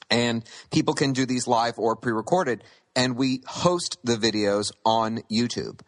And 0.10 0.44
people 0.72 0.94
can 0.94 1.12
do 1.12 1.26
these 1.26 1.48
live 1.48 1.78
or 1.78 1.98
pre-recorded, 1.98 2.64
and 2.96 3.18
we 3.18 3.42
host 3.46 3.98
the 4.06 4.16
videos 4.16 4.72
on 4.86 5.20
YouTube. 5.30 5.82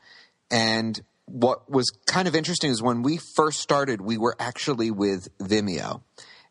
And 0.52 1.02
what 1.26 1.70
was 1.70 1.92
kind 2.06 2.28
of 2.28 2.36
interesting 2.36 2.72
is 2.72 2.82
when 2.82 3.04
we 3.04 3.18
first 3.18 3.60
started, 3.60 4.02
we 4.02 4.18
were 4.18 4.36
actually 4.40 4.92
with 4.92 5.28
Vimeo. 5.40 6.02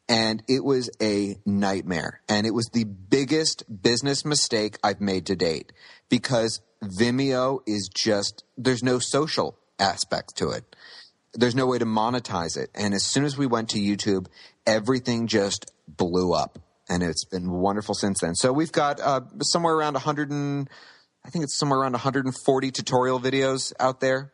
And 0.09 0.43
it 0.49 0.65
was 0.65 0.91
a 1.01 1.37
nightmare. 1.47 2.21
And 2.29 2.47
it 2.47 2.53
was 2.53 2.69
the 2.73 2.85
biggest 2.85 3.63
business 3.83 4.25
mistake 4.25 4.77
I've 4.83 5.01
made 5.01 5.27
to 5.27 5.37
date 5.37 5.73
because 6.09 6.61
Vimeo 6.83 7.61
is 7.67 7.89
just, 7.95 8.43
there's 8.57 8.83
no 8.83 8.99
social 8.99 9.57
aspect 9.79 10.37
to 10.37 10.51
it. 10.51 10.75
There's 11.35 11.55
no 11.55 11.67
way 11.67 11.79
to 11.79 11.85
monetize 11.87 12.57
it. 12.57 12.71
And 12.75 12.93
as 12.93 13.05
soon 13.05 13.25
as 13.25 13.39
we 13.39 13.47
went 13.47 13.69
to 13.71 13.79
YouTube, 13.79 14.27
everything 14.67 15.29
just 15.29 15.71
blew 15.87 16.33
up. 16.33 16.59
And 16.89 17.05
it's 17.05 17.25
been 17.25 17.49
wonderful 17.49 17.95
since 17.95 18.19
then. 18.21 18.35
So 18.35 18.53
we've 18.53 18.73
got 18.73 18.99
uh, 19.01 19.21
somewhere 19.43 19.75
around 19.75 19.95
100 19.95 20.31
and, 20.31 20.69
I 21.25 21.31
think 21.31 21.45
it's 21.45 21.57
somewhere 21.57 21.81
around 21.81 21.93
140 21.93 22.71
tutorial 22.71 23.21
videos 23.21 23.73
out 23.79 24.01
there 24.01 24.33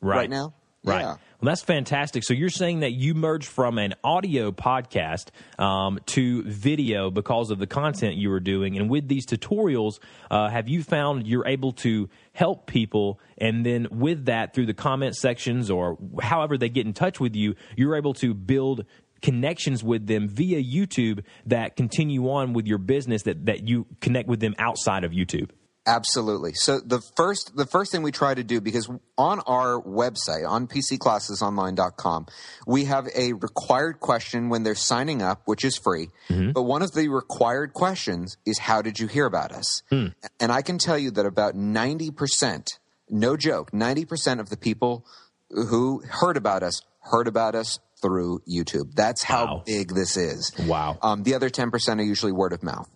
right, 0.00 0.16
right 0.16 0.30
now. 0.30 0.54
Right. 0.82 1.00
Yeah. 1.00 1.16
Well, 1.40 1.50
that's 1.50 1.62
fantastic. 1.62 2.24
So 2.24 2.32
you're 2.32 2.48
saying 2.48 2.80
that 2.80 2.92
you 2.92 3.14
merged 3.14 3.48
from 3.48 3.78
an 3.78 3.94
audio 4.02 4.50
podcast 4.50 5.28
um, 5.58 5.98
to 6.06 6.42
video 6.44 7.10
because 7.10 7.50
of 7.50 7.58
the 7.58 7.66
content 7.66 8.16
you 8.16 8.30
were 8.30 8.40
doing, 8.40 8.78
and 8.78 8.88
with 8.88 9.08
these 9.08 9.26
tutorials, 9.26 10.00
uh, 10.30 10.48
have 10.48 10.68
you 10.68 10.82
found 10.82 11.26
you're 11.26 11.46
able 11.46 11.72
to 11.72 12.08
help 12.32 12.66
people, 12.66 13.20
and 13.36 13.64
then 13.64 13.88
with 13.90 14.26
that, 14.26 14.54
through 14.54 14.66
the 14.66 14.74
comment 14.74 15.16
sections 15.16 15.70
or 15.70 15.98
however 16.22 16.56
they 16.56 16.68
get 16.68 16.86
in 16.86 16.92
touch 16.92 17.20
with 17.20 17.34
you, 17.34 17.54
you're 17.76 17.96
able 17.96 18.14
to 18.14 18.32
build 18.32 18.84
connections 19.20 19.84
with 19.84 20.06
them 20.06 20.28
via 20.28 20.62
YouTube 20.62 21.24
that 21.44 21.76
continue 21.76 22.30
on 22.30 22.54
with 22.54 22.66
your 22.66 22.78
business 22.78 23.24
that 23.24 23.46
that 23.46 23.68
you 23.68 23.86
connect 24.00 24.28
with 24.28 24.40
them 24.40 24.54
outside 24.58 25.04
of 25.04 25.12
YouTube. 25.12 25.50
Absolutely. 25.86 26.52
So 26.54 26.78
the 26.78 27.00
first 27.16 27.56
the 27.56 27.64
first 27.64 27.90
thing 27.90 28.02
we 28.02 28.12
try 28.12 28.34
to 28.34 28.44
do 28.44 28.60
because 28.60 28.88
on 29.16 29.40
our 29.40 29.80
website 29.80 30.46
on 30.46 30.66
pcclassesonline.com 30.66 32.26
we 32.66 32.84
have 32.84 33.08
a 33.16 33.32
required 33.32 33.98
question 33.98 34.50
when 34.50 34.62
they're 34.62 34.74
signing 34.74 35.22
up 35.22 35.42
which 35.46 35.64
is 35.64 35.78
free. 35.78 36.08
Mm-hmm. 36.28 36.52
But 36.52 36.62
one 36.62 36.82
of 36.82 36.92
the 36.92 37.08
required 37.08 37.72
questions 37.72 38.36
is 38.44 38.58
how 38.58 38.82
did 38.82 39.00
you 39.00 39.06
hear 39.06 39.24
about 39.24 39.52
us? 39.52 39.82
Mm. 39.90 40.14
And 40.38 40.52
I 40.52 40.60
can 40.60 40.76
tell 40.76 40.98
you 40.98 41.10
that 41.12 41.24
about 41.24 41.54
90% 41.54 42.66
no 43.08 43.36
joke 43.36 43.70
90% 43.72 44.38
of 44.38 44.50
the 44.50 44.58
people 44.58 45.06
who 45.48 46.02
heard 46.06 46.36
about 46.36 46.62
us 46.62 46.82
heard 47.00 47.26
about 47.26 47.54
us 47.54 47.78
through 48.00 48.40
YouTube. 48.48 48.94
That's 48.94 49.22
how 49.22 49.46
wow. 49.46 49.62
big 49.66 49.94
this 49.94 50.16
is. 50.16 50.52
Wow. 50.66 50.98
Um, 51.02 51.22
the 51.22 51.34
other 51.34 51.50
10% 51.50 51.98
are 51.98 52.02
usually 52.02 52.32
word 52.32 52.52
of 52.52 52.62
mouth. 52.62 52.88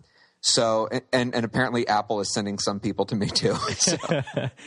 So 0.47 0.87
and 1.11 1.33
and 1.33 1.43
apparently 1.43 1.87
Apple 1.87 2.19
is 2.19 2.31
sending 2.31 2.59
some 2.59 2.79
people 2.79 3.05
to 3.07 3.15
me 3.15 3.27
too. 3.27 3.55
So, 3.75 3.97
I 4.09 4.19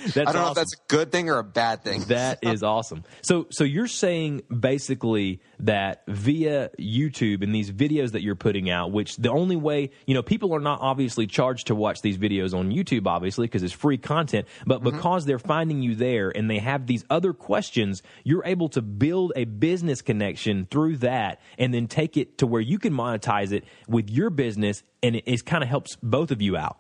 don't 0.05 0.27
awesome. 0.27 0.35
know 0.35 0.49
if 0.49 0.55
that's 0.55 0.75
a 0.75 0.83
good 0.89 1.13
thing 1.13 1.31
or 1.31 1.39
a 1.39 1.45
bad 1.45 1.83
thing. 1.83 2.03
That 2.05 2.41
is 2.43 2.63
awesome. 2.63 3.05
So 3.23 3.47
so 3.51 3.65
you're 3.65 3.87
saying 3.87 4.43
basically 4.49 5.41
that 5.61 6.03
via 6.07 6.71
YouTube 6.79 7.43
and 7.43 7.55
these 7.55 7.71
videos 7.71 8.13
that 8.13 8.23
you're 8.23 8.35
putting 8.35 8.71
out, 8.71 8.93
which 8.93 9.17
the 9.17 9.31
only 9.31 9.57
way 9.57 9.91
you 10.07 10.15
know 10.15 10.23
people 10.23 10.55
are 10.55 10.61
not 10.61 10.81
obviously 10.81 11.27
charged 11.27 11.69
to 11.69 11.75
watch 11.75 12.01
these 12.03 12.19
videos 12.19 12.55
on 12.55 12.71
YouTube, 12.71 13.07
obviously 13.07 13.47
because 13.47 13.63
it's 13.63 13.73
free 13.73 13.99
content, 13.99 14.47
but 14.67 14.81
mm-hmm. 14.81 14.97
because 14.97 15.25
they're 15.25 15.39
finding 15.39 15.83
you 15.83 15.95
there 15.95 16.31
and 16.31 16.51
they 16.51 16.59
have 16.59 16.87
these 16.87 17.05
other 17.11 17.33
questions, 17.33 18.03
you're 18.25 18.45
able 18.45 18.69
to 18.71 18.83
build 18.83 19.33
a 19.37 19.45
business 19.45 20.03
connection 20.03 20.67
through 20.71 20.97
that, 20.99 21.41
and 21.59 21.73
then 21.73 21.87
take 21.87 22.17
it 22.17 22.39
to 22.39 22.47
where 22.47 22.61
you 22.61 22.79
can 22.79 22.93
monetize 22.93 23.53
it 23.53 23.65
with 23.89 24.11
your 24.11 24.31
business 24.31 24.83
and 25.03 25.17
it, 25.17 25.25
it 25.27 25.45
kind 25.45 25.63
of 25.63 25.69
helps 25.69 25.97
both 26.03 26.31
of 26.31 26.43
you 26.43 26.57
out. 26.57 26.79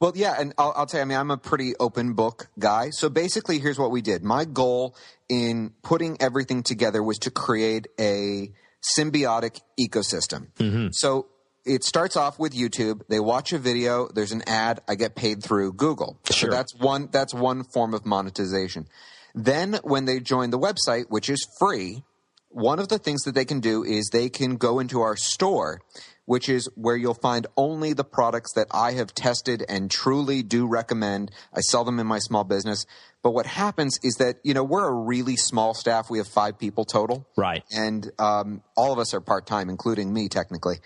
Well, 0.00 0.12
yeah, 0.14 0.36
and 0.38 0.54
I'll, 0.58 0.72
I'll, 0.76 0.86
tell 0.86 0.98
you, 0.98 1.02
I 1.02 1.04
mean, 1.06 1.18
I'm 1.18 1.30
a 1.30 1.36
pretty 1.36 1.74
open 1.78 2.14
book 2.14 2.48
guy. 2.58 2.90
So 2.90 3.08
basically, 3.08 3.58
here's 3.58 3.78
what 3.78 3.90
we 3.90 4.02
did. 4.02 4.22
My 4.22 4.44
goal 4.44 4.96
in 5.28 5.72
putting 5.82 6.20
everything 6.20 6.62
together 6.62 7.02
was 7.02 7.18
to 7.18 7.30
create 7.30 7.86
a 7.98 8.52
symbiotic 8.96 9.60
ecosystem. 9.78 10.52
Mm-hmm. 10.58 10.88
So 10.92 11.26
it 11.64 11.84
starts 11.84 12.16
off 12.16 12.38
with 12.38 12.52
YouTube. 12.52 13.02
They 13.08 13.20
watch 13.20 13.52
a 13.52 13.58
video. 13.58 14.08
There's 14.14 14.32
an 14.32 14.42
ad. 14.46 14.80
I 14.88 14.94
get 14.94 15.14
paid 15.14 15.42
through 15.42 15.72
Google. 15.72 16.18
Sure. 16.30 16.50
So 16.50 16.56
that's 16.56 16.74
one. 16.74 17.08
That's 17.10 17.34
one 17.34 17.64
form 17.64 17.94
of 17.94 18.04
monetization. 18.04 18.86
Then 19.34 19.80
when 19.82 20.04
they 20.04 20.20
join 20.20 20.50
the 20.50 20.58
website, 20.58 21.06
which 21.08 21.28
is 21.28 21.44
free, 21.58 22.04
one 22.50 22.78
of 22.78 22.88
the 22.88 22.98
things 22.98 23.22
that 23.22 23.34
they 23.34 23.44
can 23.44 23.60
do 23.60 23.82
is 23.82 24.10
they 24.12 24.28
can 24.28 24.56
go 24.56 24.78
into 24.78 25.00
our 25.00 25.16
store 25.16 25.80
which 26.26 26.48
is 26.48 26.68
where 26.74 26.96
you'll 26.96 27.14
find 27.14 27.46
only 27.56 27.92
the 27.92 28.04
products 28.04 28.52
that 28.54 28.66
I 28.72 28.92
have 28.92 29.14
tested 29.14 29.64
and 29.68 29.90
truly 29.90 30.42
do 30.42 30.66
recommend. 30.66 31.30
I 31.54 31.60
sell 31.60 31.84
them 31.84 31.98
in 32.00 32.06
my 32.06 32.18
small 32.18 32.44
business. 32.44 32.86
But 33.22 33.30
what 33.32 33.46
happens 33.46 33.98
is 34.02 34.16
that, 34.16 34.36
you 34.42 34.52
know, 34.52 34.62
we're 34.64 34.86
a 34.86 34.92
really 34.92 35.36
small 35.36 35.72
staff. 35.72 36.10
We 36.10 36.18
have 36.18 36.28
five 36.28 36.58
people 36.58 36.84
total. 36.84 37.26
Right. 37.36 37.64
And 37.70 38.10
um, 38.18 38.62
all 38.76 38.92
of 38.92 38.98
us 38.98 39.14
are 39.14 39.20
part 39.20 39.46
time, 39.46 39.70
including 39.70 40.12
me, 40.12 40.28
technically. 40.28 40.76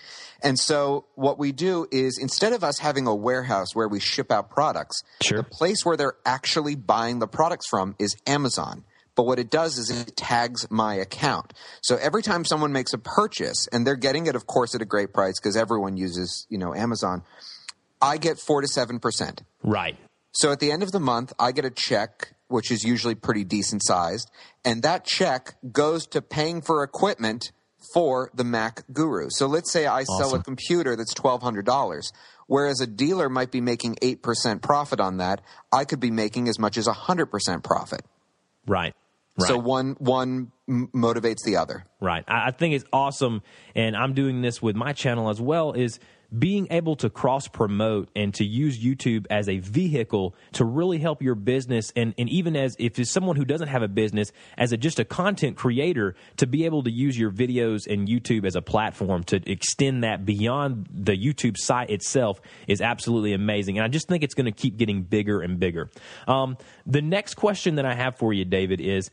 And 0.43 0.57
so 0.57 1.07
what 1.17 1.37
we 1.39 1.51
do 1.51 1.89
is 1.91 2.17
instead 2.17 2.53
of 2.53 2.63
us 2.63 2.79
having 2.79 3.09
a 3.09 3.15
warehouse 3.15 3.75
where 3.75 3.89
we 3.89 3.99
ship 3.99 4.31
out 4.31 4.51
products, 4.51 5.03
Sure. 5.21 5.39
the 5.39 5.45
place 5.45 5.85
where 5.85 5.97
they're 5.97 6.17
actually 6.25 6.77
buying 6.77 7.19
the 7.19 7.27
products 7.27 7.67
from 7.69 7.97
is 7.99 8.17
Amazon. 8.25 8.85
But 9.19 9.27
what 9.27 9.41
it 9.41 9.51
does 9.51 9.79
is 9.79 9.91
it 9.91 10.17
tags 10.17 10.71
my 10.71 10.95
account. 10.95 11.53
So 11.83 11.97
every 11.97 12.23
time 12.23 12.45
someone 12.45 12.71
makes 12.71 12.93
a 12.93 12.99
purchase, 12.99 13.67
and 13.73 13.85
they're 13.85 13.97
getting 13.97 14.27
it, 14.29 14.37
of 14.37 14.47
course, 14.47 14.77
at 14.77 14.81
a 14.81 14.85
great 14.85 15.13
price 15.13 15.41
because 15.41 15.57
everyone 15.57 15.97
uses, 15.97 16.47
you 16.49 16.57
know, 16.57 16.73
Amazon, 16.73 17.25
I 18.01 18.19
get 18.19 18.39
four 18.39 18.61
to 18.61 18.69
seven 18.69 19.01
percent. 19.01 19.43
Right. 19.65 19.97
So 20.31 20.53
at 20.53 20.61
the 20.61 20.71
end 20.71 20.85
of 20.85 20.93
the 20.93 21.01
month, 21.01 21.33
I 21.37 21.51
get 21.51 21.65
a 21.65 21.71
check, 21.71 22.35
which 22.47 22.71
is 22.71 22.85
usually 22.85 23.17
pretty 23.17 23.43
decent 23.43 23.85
sized, 23.85 24.31
and 24.65 24.85
that 24.85 25.05
check 25.05 25.57
goes 25.73 26.07
to 26.07 26.23
paying 26.23 26.63
for 26.63 26.85
equipment 26.85 27.51
for 27.93 28.31
the 28.35 28.45
Mac 28.45 28.85
Guru. 28.93 29.31
So 29.31 29.49
let's 29.49 29.73
say 29.73 29.87
I 29.87 30.05
sell 30.05 30.37
a 30.37 30.43
computer 30.45 30.95
that's 30.95 31.15
$1,200, 31.15 32.13
whereas 32.47 32.81
a 32.81 32.87
dealer 32.87 33.29
might 33.29 33.51
be 33.51 33.61
making 33.61 33.97
8% 33.97 34.63
profit 34.63 35.01
on 35.01 35.17
that. 35.17 35.41
I 35.73 35.85
could 35.87 35.99
be 35.99 36.13
making 36.13 36.49
as 36.49 36.61
much 36.61 36.77
as 36.77 36.87
100% 36.87 37.65
profit. 37.65 38.03
Right. 38.65 38.95
Right. 39.39 39.49
So 39.49 39.57
one, 39.57 39.97
one 39.99 40.51
motivates 40.69 41.45
the 41.45 41.57
other. 41.57 41.85
Right. 42.01 42.25
I, 42.27 42.49
I 42.49 42.51
think 42.51 42.75
it's 42.75 42.85
awesome, 42.93 43.43
and 43.75 43.97
I'm 43.97 44.15
doing 44.15 44.43
this 44.43 44.61
with 44.61 44.75
my 44.77 44.93
channel 44.93 45.31
as 45.31 45.41
well. 45.41 45.73
Is 45.73 46.01
being 46.37 46.67
able 46.71 46.95
to 46.97 47.09
cross 47.09 47.49
promote 47.49 48.11
and 48.15 48.35
to 48.35 48.45
use 48.45 48.79
YouTube 48.79 49.27
as 49.31 49.49
a 49.49 49.59
vehicle 49.61 50.35
to 50.53 50.65
really 50.65 50.99
help 50.99 51.23
your 51.23 51.35
business, 51.35 51.91
and, 51.97 52.15
and 52.19 52.29
even 52.29 52.55
as 52.55 52.77
if 52.79 52.99
it's 52.99 53.11
someone 53.11 53.37
who 53.37 53.47
doesn't 53.47 53.69
have 53.69 53.83
a 53.83 53.89
business, 53.89 54.31
as 54.59 54.73
a 54.73 54.77
just 54.77 54.99
a 54.99 55.05
content 55.07 55.57
creator, 55.57 56.15
to 56.37 56.47
be 56.47 56.67
able 56.67 56.83
to 56.83 56.91
use 56.91 57.19
your 57.19 57.31
videos 57.31 57.87
and 57.87 58.09
YouTube 58.09 58.45
as 58.45 58.57
a 58.57 58.63
platform 58.63 59.25
to 59.25 59.41
extend 59.51 60.05
that 60.05 60.27
beyond 60.27 60.87
the 60.93 61.17
YouTube 61.17 61.57
site 61.57 61.89
itself 61.89 62.41
is 62.67 62.83
absolutely 62.83 63.33
amazing. 63.33 63.79
And 63.79 63.85
I 63.85 63.89
just 63.89 64.07
think 64.07 64.23
it's 64.23 64.35
going 64.35 64.47
to 64.47 64.53
keep 64.53 64.77
getting 64.77 65.05
bigger 65.05 65.41
and 65.41 65.59
bigger. 65.59 65.91
Um, 66.27 66.59
the 66.85 67.01
next 67.01 67.35
question 67.35 67.77
that 67.77 67.87
I 67.87 67.95
have 67.95 68.19
for 68.19 68.35
you, 68.35 68.45
David, 68.45 68.83
is 68.83 69.11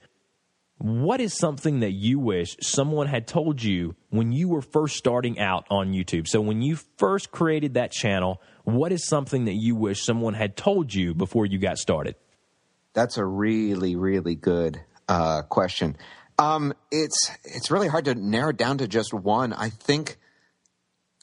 what 0.77 1.21
is 1.21 1.37
something 1.37 1.79
that 1.79 1.91
you 1.91 2.19
wish 2.19 2.57
someone 2.61 3.07
had 3.07 3.27
told 3.27 3.63
you 3.63 3.95
when 4.09 4.31
you 4.31 4.49
were 4.49 4.61
first 4.61 4.97
starting 4.97 5.39
out 5.39 5.65
on 5.69 5.93
YouTube? 5.93 6.27
So, 6.27 6.41
when 6.41 6.61
you 6.61 6.77
first 6.97 7.31
created 7.31 7.75
that 7.75 7.91
channel, 7.91 8.41
what 8.63 8.91
is 8.91 9.07
something 9.07 9.45
that 9.45 9.53
you 9.53 9.75
wish 9.75 10.03
someone 10.03 10.33
had 10.33 10.57
told 10.57 10.93
you 10.93 11.13
before 11.13 11.45
you 11.45 11.59
got 11.59 11.77
started? 11.77 12.15
That's 12.93 13.17
a 13.17 13.25
really, 13.25 13.95
really 13.95 14.35
good 14.35 14.81
uh, 15.07 15.43
question. 15.43 15.97
Um, 16.37 16.73
it's 16.91 17.31
it's 17.43 17.71
really 17.71 17.87
hard 17.87 18.05
to 18.05 18.15
narrow 18.15 18.51
down 18.51 18.79
to 18.79 18.87
just 18.87 19.13
one. 19.13 19.53
I 19.53 19.69
think 19.69 20.17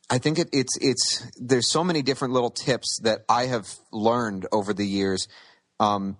I 0.08 0.18
think 0.18 0.38
it, 0.38 0.48
it's 0.52 0.76
it's 0.80 1.30
there's 1.38 1.70
so 1.70 1.84
many 1.84 2.02
different 2.02 2.32
little 2.32 2.50
tips 2.50 3.00
that 3.02 3.24
I 3.28 3.46
have 3.46 3.68
learned 3.92 4.46
over 4.52 4.72
the 4.72 4.86
years. 4.86 5.28
Um, 5.78 6.16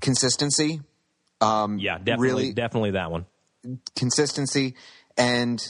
consistency, 0.00 0.80
um, 1.42 1.78
Yeah, 1.78 1.98
definitely, 1.98 2.26
really 2.28 2.52
definitely 2.52 2.90
that 2.92 3.10
one. 3.10 3.26
consistency, 3.96 4.74
and 5.16 5.60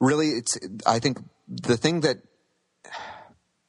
really, 0.00 0.28
it's 0.28 0.58
I 0.86 0.98
think 0.98 1.18
the 1.48 1.76
thing 1.76 2.00
that 2.00 2.18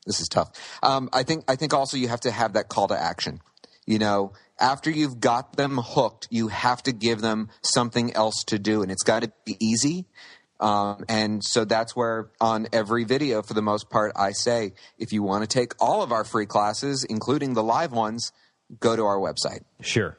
this 0.05 0.19
is 0.21 0.27
tough. 0.27 0.51
Um, 0.83 1.09
I 1.11 1.23
think 1.23 1.43
I 1.47 1.55
think 1.55 1.73
also 1.73 1.97
you 1.97 2.07
have 2.07 2.21
to 2.21 2.31
have 2.31 2.53
that 2.53 2.69
call 2.69 2.87
to 2.87 2.97
action. 2.99 3.41
You 3.85 3.99
know, 3.99 4.33
after 4.59 4.89
you've 4.89 5.19
got 5.19 5.57
them 5.57 5.77
hooked, 5.77 6.27
you 6.31 6.47
have 6.47 6.81
to 6.83 6.91
give 6.91 7.21
them 7.21 7.49
something 7.61 8.13
else 8.13 8.43
to 8.47 8.59
do, 8.59 8.81
and 8.81 8.91
it's 8.91 9.03
got 9.03 9.23
to 9.23 9.31
be 9.45 9.57
easy. 9.59 10.05
Um, 10.59 11.03
and 11.09 11.43
so 11.43 11.65
that's 11.65 11.95
where 11.95 12.29
on 12.39 12.67
every 12.71 13.03
video, 13.03 13.41
for 13.41 13.53
the 13.53 13.61
most 13.61 13.89
part, 13.89 14.13
I 14.15 14.31
say, 14.31 14.73
if 14.97 15.11
you 15.11 15.21
want 15.21 15.43
to 15.43 15.47
take 15.47 15.73
all 15.81 16.01
of 16.01 16.13
our 16.13 16.23
free 16.23 16.45
classes, 16.45 17.05
including 17.09 17.53
the 17.53 17.63
live 17.63 17.91
ones, 17.91 18.31
go 18.79 18.95
to 18.95 19.03
our 19.03 19.17
website. 19.17 19.63
Sure. 19.81 20.17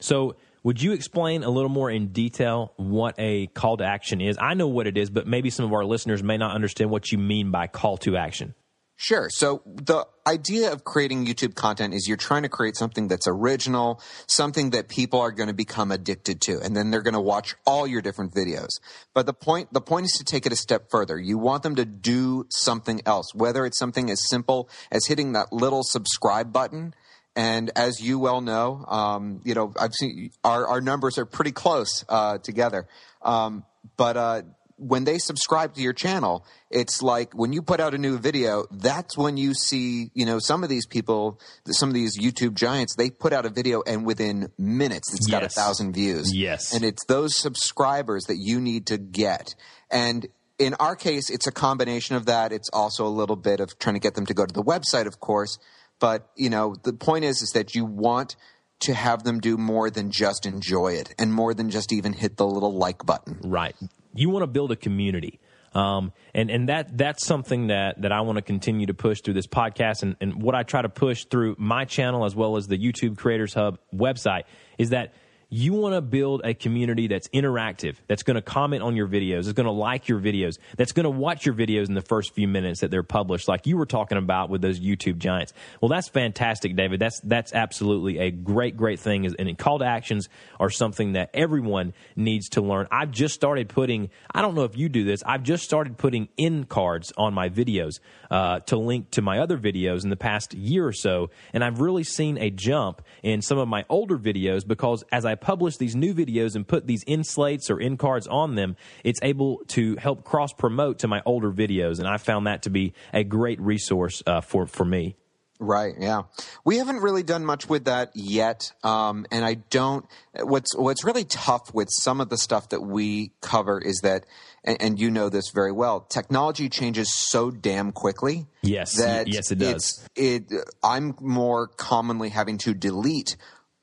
So, 0.00 0.36
would 0.62 0.80
you 0.80 0.92
explain 0.92 1.44
a 1.44 1.50
little 1.50 1.68
more 1.68 1.90
in 1.90 2.08
detail 2.08 2.72
what 2.76 3.14
a 3.18 3.48
call 3.48 3.76
to 3.76 3.84
action 3.84 4.22
is? 4.22 4.38
I 4.40 4.54
know 4.54 4.66
what 4.66 4.86
it 4.86 4.96
is, 4.96 5.10
but 5.10 5.26
maybe 5.26 5.50
some 5.50 5.66
of 5.66 5.74
our 5.74 5.84
listeners 5.84 6.22
may 6.22 6.38
not 6.38 6.54
understand 6.54 6.90
what 6.90 7.12
you 7.12 7.18
mean 7.18 7.50
by 7.50 7.66
call 7.66 7.98
to 7.98 8.16
action. 8.16 8.54
Sure. 8.96 9.28
So 9.28 9.60
the 9.66 10.06
idea 10.26 10.72
of 10.72 10.84
creating 10.84 11.26
YouTube 11.26 11.56
content 11.56 11.94
is 11.94 12.06
you're 12.06 12.16
trying 12.16 12.44
to 12.44 12.48
create 12.48 12.76
something 12.76 13.08
that's 13.08 13.26
original, 13.26 14.00
something 14.28 14.70
that 14.70 14.88
people 14.88 15.20
are 15.20 15.32
going 15.32 15.48
to 15.48 15.54
become 15.54 15.90
addicted 15.90 16.40
to, 16.42 16.60
and 16.60 16.76
then 16.76 16.90
they're 16.90 17.02
going 17.02 17.14
to 17.14 17.20
watch 17.20 17.56
all 17.66 17.86
your 17.86 18.00
different 18.00 18.32
videos. 18.32 18.68
But 19.12 19.26
the 19.26 19.34
point, 19.34 19.72
the 19.72 19.80
point 19.80 20.06
is 20.06 20.12
to 20.12 20.24
take 20.24 20.46
it 20.46 20.52
a 20.52 20.56
step 20.56 20.90
further. 20.90 21.18
You 21.18 21.38
want 21.38 21.64
them 21.64 21.74
to 21.74 21.84
do 21.84 22.46
something 22.50 23.00
else, 23.04 23.34
whether 23.34 23.66
it's 23.66 23.78
something 23.78 24.10
as 24.10 24.28
simple 24.28 24.70
as 24.92 25.06
hitting 25.06 25.32
that 25.32 25.52
little 25.52 25.82
subscribe 25.82 26.52
button. 26.52 26.94
And 27.36 27.70
as 27.76 28.00
you 28.00 28.18
well 28.18 28.40
know, 28.40 28.84
um, 28.86 29.40
you 29.44 29.54
know, 29.54 29.72
I've 29.78 29.92
seen 29.92 30.30
our, 30.44 30.66
our 30.68 30.80
numbers 30.80 31.18
are 31.18 31.26
pretty 31.26 31.52
close 31.52 32.04
uh, 32.08 32.38
together. 32.38 32.86
Um, 33.22 33.64
but 33.96 34.16
uh, 34.16 34.42
when 34.76 35.04
they 35.04 35.18
subscribe 35.18 35.74
to 35.74 35.80
your 35.80 35.92
channel, 35.92 36.44
it's 36.70 37.02
like 37.02 37.32
when 37.32 37.52
you 37.52 37.62
put 37.62 37.80
out 37.80 37.94
a 37.94 37.98
new 37.98 38.18
video, 38.18 38.66
that's 38.70 39.16
when 39.16 39.36
you 39.36 39.54
see, 39.54 40.10
you 40.14 40.26
know, 40.26 40.38
some 40.38 40.62
of 40.62 40.68
these 40.68 40.86
people, 40.86 41.40
some 41.66 41.88
of 41.88 41.94
these 41.94 42.18
YouTube 42.18 42.54
giants, 42.54 42.94
they 42.96 43.10
put 43.10 43.32
out 43.32 43.46
a 43.46 43.50
video 43.50 43.82
and 43.86 44.04
within 44.06 44.50
minutes 44.58 45.12
it's 45.14 45.26
got 45.26 45.42
a 45.42 45.48
thousand 45.48 45.92
views. 45.92 46.34
Yes. 46.34 46.74
And 46.74 46.84
it's 46.84 47.04
those 47.06 47.36
subscribers 47.36 48.24
that 48.24 48.36
you 48.38 48.60
need 48.60 48.86
to 48.86 48.98
get. 48.98 49.54
And 49.90 50.26
in 50.58 50.74
our 50.74 50.96
case, 50.96 51.30
it's 51.30 51.46
a 51.46 51.52
combination 51.52 52.16
of 52.16 52.26
that. 52.26 52.52
It's 52.52 52.70
also 52.72 53.06
a 53.06 53.08
little 53.08 53.36
bit 53.36 53.60
of 53.60 53.78
trying 53.78 53.94
to 53.94 54.00
get 54.00 54.14
them 54.14 54.26
to 54.26 54.34
go 54.34 54.46
to 54.46 54.52
the 54.52 54.62
website, 54.62 55.06
of 55.06 55.20
course. 55.20 55.58
But, 56.00 56.30
you 56.36 56.50
know, 56.50 56.74
the 56.82 56.92
point 56.92 57.24
is, 57.24 57.42
is 57.42 57.50
that 57.54 57.74
you 57.74 57.84
want 57.84 58.36
to 58.80 58.94
have 58.94 59.22
them 59.22 59.40
do 59.40 59.56
more 59.56 59.90
than 59.90 60.10
just 60.10 60.46
enjoy 60.46 60.94
it 60.94 61.14
and 61.18 61.32
more 61.32 61.54
than 61.54 61.70
just 61.70 61.92
even 61.92 62.12
hit 62.12 62.36
the 62.36 62.46
little 62.46 62.76
like 62.76 63.04
button. 63.06 63.38
Right. 63.42 63.74
You 64.14 64.30
want 64.30 64.42
to 64.42 64.46
build 64.46 64.72
a 64.72 64.76
community. 64.76 65.40
Um, 65.74 66.12
and, 66.34 66.50
and 66.50 66.68
that 66.68 66.96
that's 66.96 67.26
something 67.26 67.66
that, 67.68 68.02
that 68.02 68.12
I 68.12 68.20
want 68.20 68.36
to 68.36 68.42
continue 68.42 68.86
to 68.86 68.94
push 68.94 69.22
through 69.22 69.34
this 69.34 69.48
podcast 69.48 70.02
and, 70.02 70.16
and 70.20 70.40
what 70.40 70.54
I 70.54 70.62
try 70.62 70.82
to 70.82 70.88
push 70.88 71.24
through 71.24 71.56
my 71.58 71.84
channel 71.84 72.24
as 72.24 72.34
well 72.36 72.56
as 72.56 72.68
the 72.68 72.78
YouTube 72.78 73.18
Creators 73.18 73.54
Hub 73.54 73.78
website 73.92 74.44
is 74.78 74.90
that 74.90 75.14
you 75.54 75.72
want 75.72 75.94
to 75.94 76.00
build 76.00 76.40
a 76.42 76.52
community 76.52 77.06
that's 77.06 77.28
interactive, 77.28 77.94
that's 78.08 78.24
going 78.24 78.34
to 78.34 78.42
comment 78.42 78.82
on 78.82 78.96
your 78.96 79.06
videos, 79.06 79.44
that's 79.44 79.52
going 79.52 79.66
to 79.66 79.72
like 79.72 80.08
your 80.08 80.18
videos, 80.18 80.58
that's 80.76 80.90
going 80.90 81.04
to 81.04 81.10
watch 81.10 81.46
your 81.46 81.54
videos 81.54 81.86
in 81.86 81.94
the 81.94 82.02
first 82.02 82.34
few 82.34 82.48
minutes 82.48 82.80
that 82.80 82.90
they're 82.90 83.04
published, 83.04 83.46
like 83.46 83.64
you 83.64 83.76
were 83.76 83.86
talking 83.86 84.18
about 84.18 84.50
with 84.50 84.62
those 84.62 84.80
YouTube 84.80 85.18
giants. 85.18 85.52
Well, 85.80 85.88
that's 85.88 86.08
fantastic, 86.08 86.74
David. 86.74 86.98
That's 86.98 87.20
that's 87.20 87.52
absolutely 87.52 88.18
a 88.18 88.32
great, 88.32 88.76
great 88.76 88.98
thing. 88.98 89.32
And 89.38 89.56
call 89.56 89.78
to 89.78 89.84
actions 89.84 90.28
are 90.58 90.70
something 90.70 91.12
that 91.12 91.30
everyone 91.32 91.94
needs 92.16 92.48
to 92.50 92.60
learn. 92.60 92.88
I've 92.90 93.12
just 93.12 93.36
started 93.36 93.68
putting. 93.68 94.10
I 94.34 94.42
don't 94.42 94.56
know 94.56 94.64
if 94.64 94.76
you 94.76 94.88
do 94.88 95.04
this. 95.04 95.22
I've 95.24 95.44
just 95.44 95.62
started 95.62 95.96
putting 95.96 96.30
in 96.36 96.64
cards 96.64 97.12
on 97.16 97.32
my 97.32 97.48
videos 97.48 98.00
uh, 98.28 98.58
to 98.60 98.76
link 98.76 99.12
to 99.12 99.22
my 99.22 99.38
other 99.38 99.56
videos 99.56 100.02
in 100.02 100.10
the 100.10 100.16
past 100.16 100.52
year 100.52 100.84
or 100.84 100.92
so, 100.92 101.30
and 101.52 101.62
I've 101.62 101.80
really 101.80 102.02
seen 102.02 102.38
a 102.38 102.50
jump 102.50 103.02
in 103.22 103.40
some 103.40 103.58
of 103.58 103.68
my 103.68 103.84
older 103.88 104.18
videos 104.18 104.66
because 104.66 105.04
as 105.12 105.24
I 105.24 105.36
publish 105.44 105.76
these 105.76 105.94
new 105.94 106.14
videos 106.14 106.56
and 106.56 106.66
put 106.66 106.86
these 106.86 107.04
in 107.04 107.22
slates 107.22 107.70
or 107.70 107.78
in 107.78 107.96
cards 107.96 108.26
on 108.26 108.56
them, 108.56 108.76
it's 109.04 109.20
able 109.22 109.58
to 109.68 109.94
help 109.96 110.24
cross 110.24 110.52
promote 110.52 110.98
to 111.00 111.08
my 111.08 111.22
older 111.24 111.52
videos, 111.52 111.98
and 112.00 112.08
I 112.08 112.16
found 112.16 112.46
that 112.46 112.62
to 112.62 112.70
be 112.70 112.94
a 113.12 113.22
great 113.22 113.60
resource 113.60 114.22
uh, 114.26 114.40
for 114.40 114.66
for 114.66 114.84
me. 114.84 115.16
Right. 115.60 115.94
Yeah. 115.98 116.22
We 116.64 116.78
haven't 116.78 116.98
really 116.98 117.22
done 117.22 117.44
much 117.44 117.68
with 117.68 117.84
that 117.84 118.10
yet. 118.14 118.72
Um, 118.82 119.24
and 119.30 119.44
I 119.44 119.54
don't, 119.54 120.04
what's, 120.42 120.76
what's 120.76 121.04
really 121.04 121.24
tough 121.24 121.72
with 121.72 121.88
some 121.90 122.20
of 122.20 122.28
the 122.28 122.36
stuff 122.36 122.70
that 122.70 122.80
we 122.80 123.32
cover 123.40 123.80
is 123.80 124.00
that, 124.02 124.26
and, 124.64 124.76
and 124.80 125.00
you 125.00 125.12
know 125.12 125.28
this 125.28 125.50
very 125.54 125.70
well, 125.70 126.00
technology 126.00 126.68
changes 126.68 127.14
so 127.14 127.52
damn 127.52 127.92
quickly. 127.92 128.46
Yes. 128.62 128.96
That 128.96 129.28
yes, 129.28 129.52
it 129.52 129.60
does. 129.60 130.06
It's, 130.16 130.50
it, 130.50 130.64
I'm 130.82 131.14
more 131.20 131.68
commonly 131.68 132.30
having 132.30 132.58
to 132.58 132.74
delete 132.74 133.36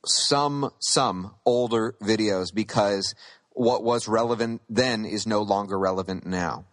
some, 0.05 0.71
some 0.79 1.35
older 1.45 1.95
videos 2.01 2.53
because 2.53 3.15
what 3.51 3.83
was 3.83 4.07
relevant 4.07 4.61
then 4.69 5.05
is 5.05 5.27
no 5.27 5.41
longer 5.41 5.77
relevant 5.77 6.25
now. 6.25 6.65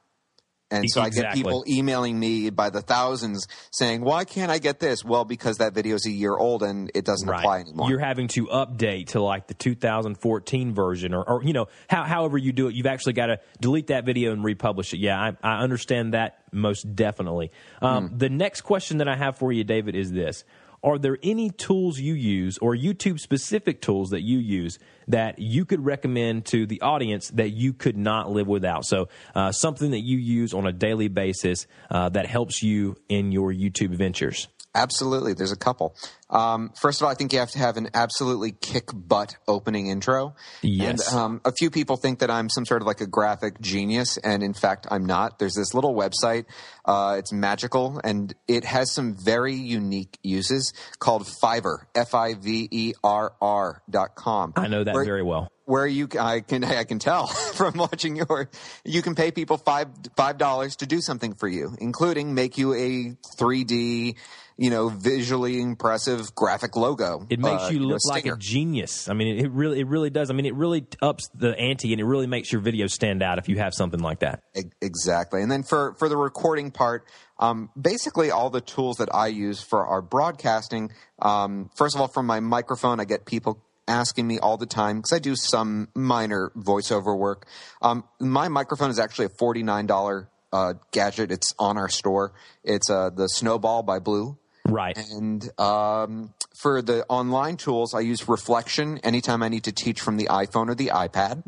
And 0.71 0.85
so 0.89 1.01
I 1.01 1.09
get 1.09 1.33
people 1.33 1.65
emailing 1.67 2.19
me 2.19 2.51
by 2.51 2.69
the 2.69 2.83
thousands 2.83 3.47
saying, 3.71 4.03
"Why 4.03 4.25
can't 4.25 4.51
I 4.51 4.59
get 4.59 4.81
this?" 4.81 5.03
Well, 5.03 5.25
because 5.25 5.59
that 5.59 5.73
video 5.73 5.95
is 5.95 6.05
a 6.07 6.11
year 6.11 6.37
old 6.37 6.63
and 6.63 6.91
it 6.95 7.07
doesn't 7.07 7.27
apply 7.27 7.61
anymore. 7.61 7.89
You're 7.89 8.01
having 8.01 8.29
to 8.29 8.47
update 8.49 9.09
to 9.09 9.23
like 9.23 9.47
the 9.47 9.55
2014 9.55 10.75
version, 10.75 11.15
or, 11.15 11.27
or 11.27 11.43
you 11.43 11.55
know, 11.55 11.69
how, 11.89 12.05
however 12.05 12.37
you 12.37 12.53
do 12.53 12.69
it. 12.69 12.75
You've 12.75 12.87
actually 12.87 13.15
got 13.15 13.27
to 13.27 13.41
delete 13.61 13.87
that 13.87 14.05
video 14.05 14.33
and 14.33 14.45
republish 14.45 14.93
it. 14.93 14.99
Yeah, 14.99 15.19
I, 15.19 15.37
I 15.43 15.63
understand 15.63 16.13
that 16.13 16.41
most 16.53 16.95
definitely. 16.95 17.51
Um, 17.81 18.09
Hmm. 18.09 18.19
The 18.19 18.29
next 18.29 18.61
question 18.61 18.99
that 18.99 19.09
I 19.09 19.17
have 19.17 19.39
for 19.39 19.51
you, 19.51 19.65
David, 19.65 19.97
is 19.97 20.13
this: 20.13 20.45
Are 20.83 20.99
there 20.99 21.19
any 21.23 21.51
tools 21.51 21.99
you 21.99 22.15
use, 22.15 22.59
or 22.59 22.75
YouTube 22.75 23.19
specific 23.19 23.81
tools 23.81 24.11
that 24.11 24.23
you 24.23 24.39
use 24.39 24.79
that 25.09 25.39
you 25.39 25.65
could 25.65 25.85
recommend 25.85 26.45
to 26.47 26.67
the 26.67 26.81
audience 26.83 27.31
that 27.31 27.51
you 27.51 27.73
could 27.73 27.97
not 27.97 28.31
live 28.31 28.47
without? 28.47 28.85
So, 28.85 29.09
uh, 29.35 29.53
something 29.53 29.91
that 29.91 30.01
you 30.01 30.19
use 30.19 30.55
on 30.55 30.67
a 30.67 30.73
daily 30.73 31.09
basis 31.09 31.67
uh, 31.91 32.11
that 32.11 32.27
helps 32.27 32.63
you 32.63 32.97
in 33.09 33.33
your 33.33 33.53
YouTube 33.53 33.91
ventures. 33.97 34.49
Absolutely. 34.75 35.33
There's 35.33 35.51
a 35.53 35.57
couple. 35.57 35.97
Um, 36.31 36.73
first 36.81 37.01
of 37.01 37.07
all, 37.07 37.11
I 37.11 37.15
think 37.15 37.33
you 37.33 37.39
have 37.39 37.51
to 37.53 37.59
have 37.59 37.77
an 37.79 37.89
absolutely 37.95 38.53
kick 38.53 38.91
butt 38.93 39.35
opening 39.49 39.87
intro. 39.89 40.35
Yes. 40.63 41.09
And 41.11 41.19
um, 41.19 41.41
a 41.45 41.53
few 41.53 41.71
people 41.71 41.97
think 41.97 42.19
that 42.19 42.31
I'm 42.31 42.49
some 42.51 42.67
sort 42.67 42.83
of 42.83 42.87
like 42.87 43.01
a 43.01 43.07
graphic 43.07 43.61
genius, 43.61 44.19
and 44.19 44.43
in 44.43 44.53
fact, 44.55 44.87
I'm 44.91 45.07
not. 45.07 45.39
There's 45.39 45.55
this 45.55 45.73
little 45.75 45.95
website. 45.95 46.45
Uh, 46.85 47.17
it's 47.19 47.33
magical, 47.33 48.01
and 48.05 48.35
it 48.47 48.65
has 48.65 48.93
some 48.95 49.17
very 49.19 49.55
unique 49.55 50.19
uses 50.23 50.73
called 50.99 51.27
Fiverr, 51.43 51.79
F 51.95 52.15
I 52.15 52.35
V 52.35 52.69
E 52.71 52.93
R 53.03 53.33
R 53.41 53.83
dot 53.89 54.15
com. 54.15 54.53
I 54.57 54.69
know 54.69 54.85
that 54.85 54.95
Where- 54.95 55.05
very 55.05 55.23
well. 55.23 55.51
where 55.65 55.87
you 55.87 56.09
I 56.21 56.41
can 56.41 56.63
I 56.63 56.85
can 56.85 56.99
tell 56.99 57.27
from 57.55 57.75
watching 57.79 58.17
your 58.17 58.51
you 58.85 59.01
can 59.03 59.15
pay 59.15 59.31
people 59.31 59.57
five 59.57 59.89
five 60.17 60.37
dollars 60.39 60.77
to 60.77 60.87
do 60.87 61.01
something 61.01 61.35
for 61.35 61.49
you, 61.49 61.75
including 61.81 62.35
make 62.35 62.59
you 62.59 62.75
a 62.75 63.17
three 63.39 63.65
D, 63.65 64.17
you 64.59 64.71
know, 64.71 64.89
visually 64.89 65.61
impressive 65.61 66.35
graphic 66.35 66.75
logo. 66.75 67.25
It 67.31 67.39
makes 67.39 67.63
uh, 67.63 67.69
you 67.71 67.79
know, 67.79 67.87
look 67.87 68.01
like 68.05 68.27
a 68.27 68.37
genius. 68.37 69.09
I 69.09 69.15
mean, 69.15 69.39
it 69.39 69.53
really, 69.53 69.79
it 69.79 69.87
really 69.87 70.11
does. 70.11 70.31
I 70.31 70.35
mean, 70.35 70.47
it 70.47 70.55
really 70.55 70.85
ups 71.01 71.29
the 71.33 71.57
ante, 71.57 71.93
and 71.93 72.01
it 72.01 72.05
really 72.05 72.27
makes 72.27 72.51
your 72.51 72.61
video 72.61 72.89
stand 72.89 73.23
out 73.23 73.39
if 73.39 73.49
you 73.49 73.59
have 73.59 73.73
something 73.73 74.01
like 74.01 74.19
that. 74.19 74.43
Exactly. 74.83 75.43
And 75.43 75.51
then 75.51 75.63
for, 75.63 75.95
for 76.01 76.09
the 76.09 76.17
recording 76.17 76.73
part, 76.73 77.07
um, 77.39 77.71
basically 77.81 78.33
all 78.33 78.51
the 78.51 78.61
tools 78.61 78.97
that 78.97 79.15
I 79.15 79.29
use 79.29 79.63
for 79.63 79.87
our 79.87 80.03
broadcasting, 80.03 80.91
um, 81.21 81.71
first 81.77 81.95
of 81.95 82.01
all, 82.01 82.09
from 82.09 82.27
my 82.27 82.41
microphone, 82.41 82.99
I 82.99 83.05
get 83.05 83.27
people 83.27 83.65
asking 83.87 84.27
me 84.27 84.41
all 84.41 84.57
the 84.57 84.67
time 84.67 84.97
because 84.97 85.13
I 85.13 85.21
do 85.21 85.37
some 85.37 85.89
minor 85.95 86.51
voiceover 86.57 87.17
work. 87.17 87.47
Um, 87.81 88.03
my 88.19 88.49
microphone 88.49 88.91
is 88.91 88.99
actually 88.99 89.27
a 89.27 89.31
$49 89.31 90.27
uh, 90.53 90.75
gadget. 90.91 91.31
It's 91.31 91.55
on 91.61 91.79
our 91.79 91.89
store. 91.89 92.33
It's 92.65 92.91
uh, 92.91 93.11
the 93.11 93.29
Snowball 93.29 93.85
by 93.85 94.01
Blue. 94.01 94.37
Right. 94.69 94.97
And 94.97 95.49
um, 95.59 96.35
for 96.55 96.83
the 96.83 97.05
online 97.09 97.57
tools, 97.57 97.95
I 97.95 98.01
use 98.01 98.29
Reflector 98.29 98.99
anytime 99.03 99.43
I 99.43 99.49
need 99.49 99.65
to 99.65 99.73
teach 99.73 100.01
from 100.01 100.17
the 100.17 100.27
iPhone 100.27 100.69
or 100.69 100.75
the 100.75 100.89
iPad. 100.89 101.43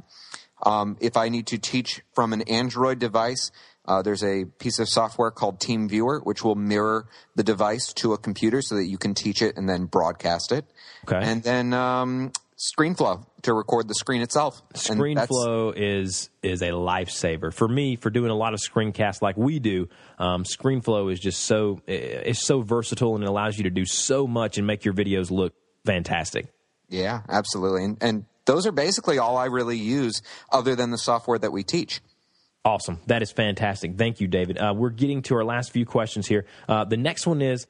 Um, 0.62 0.96
if 1.00 1.16
I 1.16 1.28
need 1.28 1.46
to 1.48 1.59
teach 1.59 2.02
from 2.14 2.33
an 2.33 2.42
Android 2.42 2.98
device, 2.98 3.50
uh, 3.87 4.02
there's 4.02 4.22
a 4.22 4.44
piece 4.44 4.78
of 4.78 4.88
software 4.88 5.30
called 5.30 5.59
TeamViewer, 5.59 6.24
which 6.24 6.44
will 6.44 6.54
mirror 6.54 7.06
the 7.35 7.42
device 7.42 7.92
to 7.94 8.12
a 8.12 8.18
computer 8.18 8.62
so 8.62 8.76
that 8.76 8.87
you 8.87 8.98
can 8.98 9.14
teach 9.14 9.42
it 9.42 9.56
and 9.56 9.68
then 9.68 9.87
broadcast 9.87 10.52
it. 10.52 10.64
Okay. 11.04 11.18
And 11.20 11.42
then 11.42 11.72
um, 11.72 12.33
ScreenFlow 12.61 13.25
to 13.42 13.55
record 13.55 13.88
the 13.88 13.94
screen 13.94 14.20
itself. 14.20 14.62
ScreenFlow 14.75 15.73
is 15.75 16.29
is 16.42 16.61
a 16.61 16.68
lifesaver 16.68 17.55
for 17.55 17.66
me 17.66 17.96
for 17.96 18.11
doing 18.11 18.31
a 18.31 18.35
lot 18.35 18.53
of 18.53 18.61
screencasts 18.61 19.23
like 19.23 19.38
we 19.38 19.59
do. 19.59 19.88
Um, 20.18 20.44
ScreenFlow 20.44 21.11
is 21.11 21.18
just 21.18 21.40
so 21.44 21.81
it's 21.87 22.44
so 22.44 22.61
versatile 22.61 23.14
and 23.14 23.25
it 23.25 23.29
allows 23.29 23.57
you 23.57 23.64
to 23.64 23.70
do 23.70 23.87
so 23.87 24.27
much 24.27 24.59
and 24.59 24.66
make 24.66 24.85
your 24.85 24.92
videos 24.92 25.31
look 25.31 25.55
fantastic. 25.87 26.49
Yeah, 26.90 27.23
absolutely. 27.31 27.85
And, 27.85 27.96
and 28.03 28.25
those 28.44 28.66
are 28.66 28.73
basically 28.73 29.16
all 29.16 29.38
I 29.38 29.46
really 29.46 29.79
use 29.79 30.20
other 30.53 30.77
than 30.77 30.90
the 30.90 30.99
software 30.99 31.38
that 31.38 31.53
we 31.53 31.62
teach. 31.62 32.03
Awesome. 32.62 32.99
That 33.07 33.23
is 33.23 33.33
fantastic. 33.33 33.96
Thank 33.96 34.20
you, 34.20 34.29
David. 34.29 34.59
Uh, 34.59 34.75
we're 34.77 34.90
getting 34.90 35.23
to 35.23 35.37
our 35.37 35.44
last 35.44 35.73
few 35.73 35.87
questions 35.87 36.27
here. 36.27 36.44
Uh, 36.68 36.85
the 36.85 36.99
next 36.99 37.27
one 37.27 37.40
is 37.40 37.66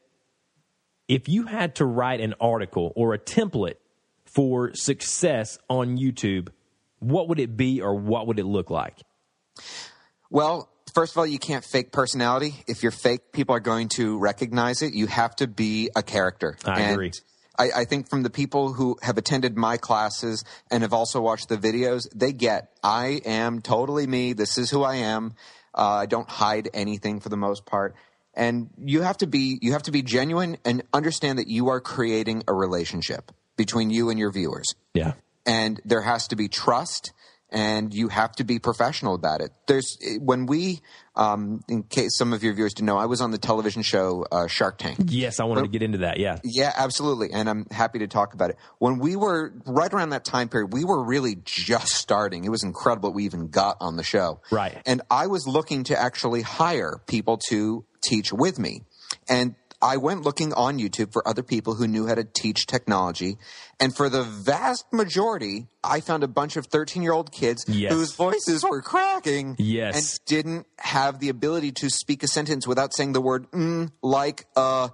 if 1.07 1.29
you 1.29 1.47
had 1.47 1.77
to 1.77 1.85
write 1.85 2.21
an 2.21 2.35
article 2.41 2.93
or 2.97 3.15
a 3.15 3.19
template 3.19 3.75
for 4.35 4.73
success 4.75 5.59
on 5.69 5.97
YouTube, 5.99 6.49
what 6.99 7.29
would 7.29 7.41
it 7.41 7.57
be 7.57 7.81
or 7.81 7.95
what 7.95 8.27
would 8.27 8.39
it 8.39 8.47
look 8.47 8.71
like? 8.71 8.99
Well, 10.31 10.69
first 10.95 11.13
of 11.13 11.19
all, 11.19 11.27
you 11.27 11.39
can't 11.39 11.65
fake 11.65 11.93
personality. 11.93 12.55
If 12.67 12.83
you're 12.83 12.93
fake, 12.93 13.33
people 13.33 13.55
are 13.55 13.61
going 13.61 13.89
to 13.97 14.19
recognize 14.19 14.83
it. 14.83 14.95
You 14.95 15.07
have 15.07 15.35
to 15.37 15.47
be 15.47 15.91
a 15.97 16.03
character. 16.03 16.57
I 16.65 16.81
And 16.81 16.93
agree. 16.93 17.13
I, 17.59 17.71
I 17.77 17.85
think 17.85 18.09
from 18.09 18.23
the 18.23 18.31
people 18.31 18.73
who 18.73 18.97
have 19.03 19.19
attended 19.19 19.57
my 19.57 19.77
classes 19.77 20.45
and 20.71 20.83
have 20.83 20.93
also 20.93 21.21
watched 21.21 21.49
the 21.49 21.57
videos, 21.57 22.09
they 22.15 22.33
get 22.33 22.71
I 22.83 23.21
am 23.25 23.61
totally 23.61 24.07
me. 24.07 24.33
This 24.33 24.57
is 24.57 24.71
who 24.71 24.83
I 24.83 24.97
am. 24.97 25.35
Uh, 25.75 25.89
I 25.89 26.07
don't 26.07 26.29
hide 26.29 26.71
anything 26.73 27.21
for 27.21 27.29
the 27.29 27.37
most 27.37 27.67
part. 27.67 27.95
And 28.35 28.71
you 28.79 29.03
have 29.03 29.19
to 29.19 29.27
be 29.27 29.59
you 29.61 29.73
have 29.73 29.83
to 29.83 29.91
be 29.91 30.03
genuine 30.03 30.57
and 30.65 30.83
understand 30.93 31.39
that 31.39 31.49
you 31.49 31.69
are 31.69 31.81
creating 31.81 32.45
a 32.47 32.55
relationship 32.55 33.33
between 33.65 33.91
you 33.91 34.09
and 34.11 34.19
your 34.19 34.33
viewers 34.33 34.69
Yeah. 34.95 35.13
and 35.45 35.81
there 35.85 36.01
has 36.13 36.29
to 36.29 36.37
be 36.37 36.49
trust 36.49 37.13
and 37.53 37.93
you 37.93 38.07
have 38.09 38.33
to 38.41 38.45
be 38.45 38.59
professional 38.61 39.15
about 39.15 39.41
it 39.45 39.51
there's 39.67 39.99
when 40.21 40.47
we 40.47 40.81
um, 41.17 41.61
in 41.69 41.83
case 41.83 42.17
some 42.17 42.33
of 42.33 42.43
your 42.45 42.55
viewers 42.55 42.73
didn't 42.75 42.87
know 42.87 42.97
i 42.97 43.07
was 43.15 43.21
on 43.21 43.33
the 43.33 43.39
television 43.39 43.83
show 43.83 44.25
uh, 44.33 44.47
shark 44.47 44.79
tank 44.79 44.97
Yes, 45.09 45.41
I 45.41 45.45
wanted 45.45 45.63
to 45.63 45.69
get 45.69 45.83
into 45.83 45.99
that. 46.07 46.17
Yeah. 46.19 46.39
yeah 46.45 46.73
absolutely 46.87 47.29
and 47.33 47.51
i'm 47.51 47.67
happy 47.71 47.99
to 47.99 48.07
talk 48.07 48.33
about 48.35 48.49
it 48.51 48.57
when 48.79 48.99
we 48.99 49.15
were 49.17 49.53
right 49.67 49.93
around 49.93 50.11
that 50.11 50.25
time 50.25 50.49
period 50.49 50.73
we 50.73 50.85
were 50.85 51.03
really 51.05 51.37
just 51.45 51.89
starting 51.89 52.45
it 52.45 52.51
was 52.51 52.63
incredible 52.63 53.13
we 53.13 53.25
even 53.25 53.49
got 53.49 53.77
on 53.81 53.97
the 53.97 54.05
show 54.05 54.41
Right. 54.51 54.81
and 54.87 55.03
i 55.11 55.27
was 55.27 55.47
looking 55.47 55.85
to 55.91 56.01
actually 56.01 56.43
hire 56.43 57.03
people 57.07 57.37
to 57.51 57.85
teach 58.01 58.33
with 58.33 58.59
me 58.59 58.83
and 59.29 59.55
I 59.83 59.97
went 59.97 60.23
looking 60.23 60.53
on 60.53 60.79
YouTube 60.79 61.13
for 61.13 61.27
other 61.27 61.43
people 61.43 61.75
who 61.75 61.87
knew 61.89 62.07
how 62.07 62.15
to 62.15 62.25
teach 62.25 62.67
technology. 62.67 63.39
And 63.79 63.97
for 63.97 64.09
the 64.11 64.23
vast 64.23 64.85
majority, 64.93 65.69
I 65.83 66.01
found 66.01 66.23
a 66.23 66.29
bunch 66.29 66.57
of 66.57 66.67
13 66.67 67.03
year 67.03 67.13
old 67.13 67.33
kids 67.33 67.65
Yes. 67.67 67.93
whose 67.93 68.15
voices 68.15 68.63
were 68.63 68.83
cracking 68.83 69.57
Yes. 69.59 69.95
and 69.97 70.27
didn't 70.27 70.67
have 70.79 71.19
the 71.19 71.31
ability 71.31 71.73
to 71.73 71.89
speak 71.89 72.23
a 72.23 72.29
sentence 72.29 72.67
without 72.67 72.95
saying 72.95 73.13
the 73.13 73.21
word 73.23 73.51
mm, 73.53 73.91
like, 74.03 74.47
uh, 74.55 74.89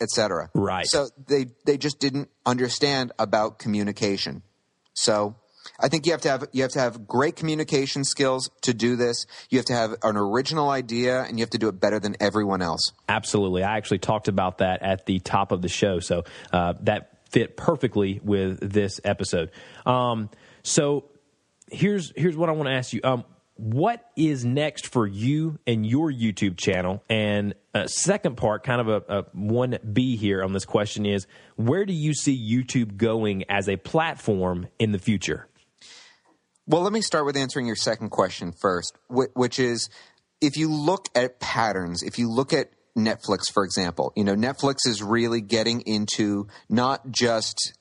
etc. 0.00 0.50
Right. 0.54 0.86
So 0.86 1.08
they, 1.26 1.46
they 1.64 1.78
just 1.78 1.98
didn't 1.98 2.28
understand 2.44 3.12
about 3.18 3.58
communication. 3.58 4.42
So 4.94 5.36
I 5.80 5.88
think 5.88 6.06
you 6.06 6.12
have 6.12 6.20
to 6.22 6.28
have 6.30 6.44
you 6.52 6.62
have 6.62 6.72
to 6.72 6.80
have 6.80 7.06
great 7.06 7.36
communication 7.36 8.04
skills 8.04 8.50
to 8.62 8.74
do 8.74 8.96
this. 8.96 9.26
You 9.50 9.58
have 9.58 9.66
to 9.66 9.74
have 9.74 9.94
an 10.02 10.16
original 10.16 10.70
idea 10.70 11.22
and 11.22 11.38
you 11.38 11.42
have 11.42 11.50
to 11.50 11.58
do 11.58 11.68
it 11.68 11.80
better 11.80 12.00
than 12.00 12.16
everyone 12.20 12.62
else. 12.62 12.92
Absolutely. 13.08 13.62
I 13.62 13.76
actually 13.76 13.98
talked 13.98 14.28
about 14.28 14.58
that 14.58 14.82
at 14.82 15.06
the 15.06 15.18
top 15.20 15.52
of 15.52 15.62
the 15.62 15.68
show. 15.68 16.00
So 16.00 16.24
uh, 16.52 16.74
that 16.82 17.18
fit 17.30 17.56
perfectly 17.56 18.20
with 18.22 18.72
this 18.72 19.00
episode. 19.04 19.50
Um, 19.86 20.30
so 20.62 21.04
here's 21.70 22.12
here's 22.16 22.36
what 22.36 22.48
I 22.48 22.52
want 22.52 22.68
to 22.68 22.74
ask 22.74 22.92
you. 22.92 23.00
Um, 23.04 23.24
what 23.58 24.08
is 24.16 24.44
next 24.44 24.86
for 24.86 25.04
you 25.04 25.58
and 25.66 25.84
your 25.84 26.12
YouTube 26.12 26.56
channel? 26.56 27.02
And 27.10 27.54
uh, 27.74 27.88
second 27.88 28.36
part, 28.36 28.62
kind 28.62 28.80
of 28.80 28.88
a, 28.88 29.18
a 29.18 29.22
one 29.32 29.78
B 29.92 30.16
here 30.16 30.44
on 30.44 30.52
this 30.52 30.64
question 30.64 31.04
is, 31.04 31.26
where 31.56 31.84
do 31.84 31.92
you 31.92 32.14
see 32.14 32.38
YouTube 32.38 32.96
going 32.96 33.44
as 33.50 33.68
a 33.68 33.76
platform 33.76 34.68
in 34.78 34.92
the 34.92 34.98
future? 35.00 35.48
Well, 36.70 36.82
let 36.82 36.92
me 36.92 37.00
start 37.00 37.24
with 37.24 37.34
answering 37.34 37.66
your 37.66 37.76
second 37.76 38.10
question 38.10 38.52
first, 38.52 38.94
which 39.08 39.58
is 39.58 39.88
if 40.42 40.58
you 40.58 40.70
look 40.70 41.08
at 41.14 41.40
patterns, 41.40 42.02
if 42.02 42.18
you 42.18 42.30
look 42.30 42.52
at 42.52 42.70
Netflix, 42.94 43.50
for 43.50 43.64
example, 43.64 44.12
you 44.16 44.22
know, 44.22 44.34
Netflix 44.34 44.86
is 44.86 45.02
really 45.02 45.40
getting 45.40 45.80
into 45.80 46.46
not 46.68 47.10
just 47.10 47.72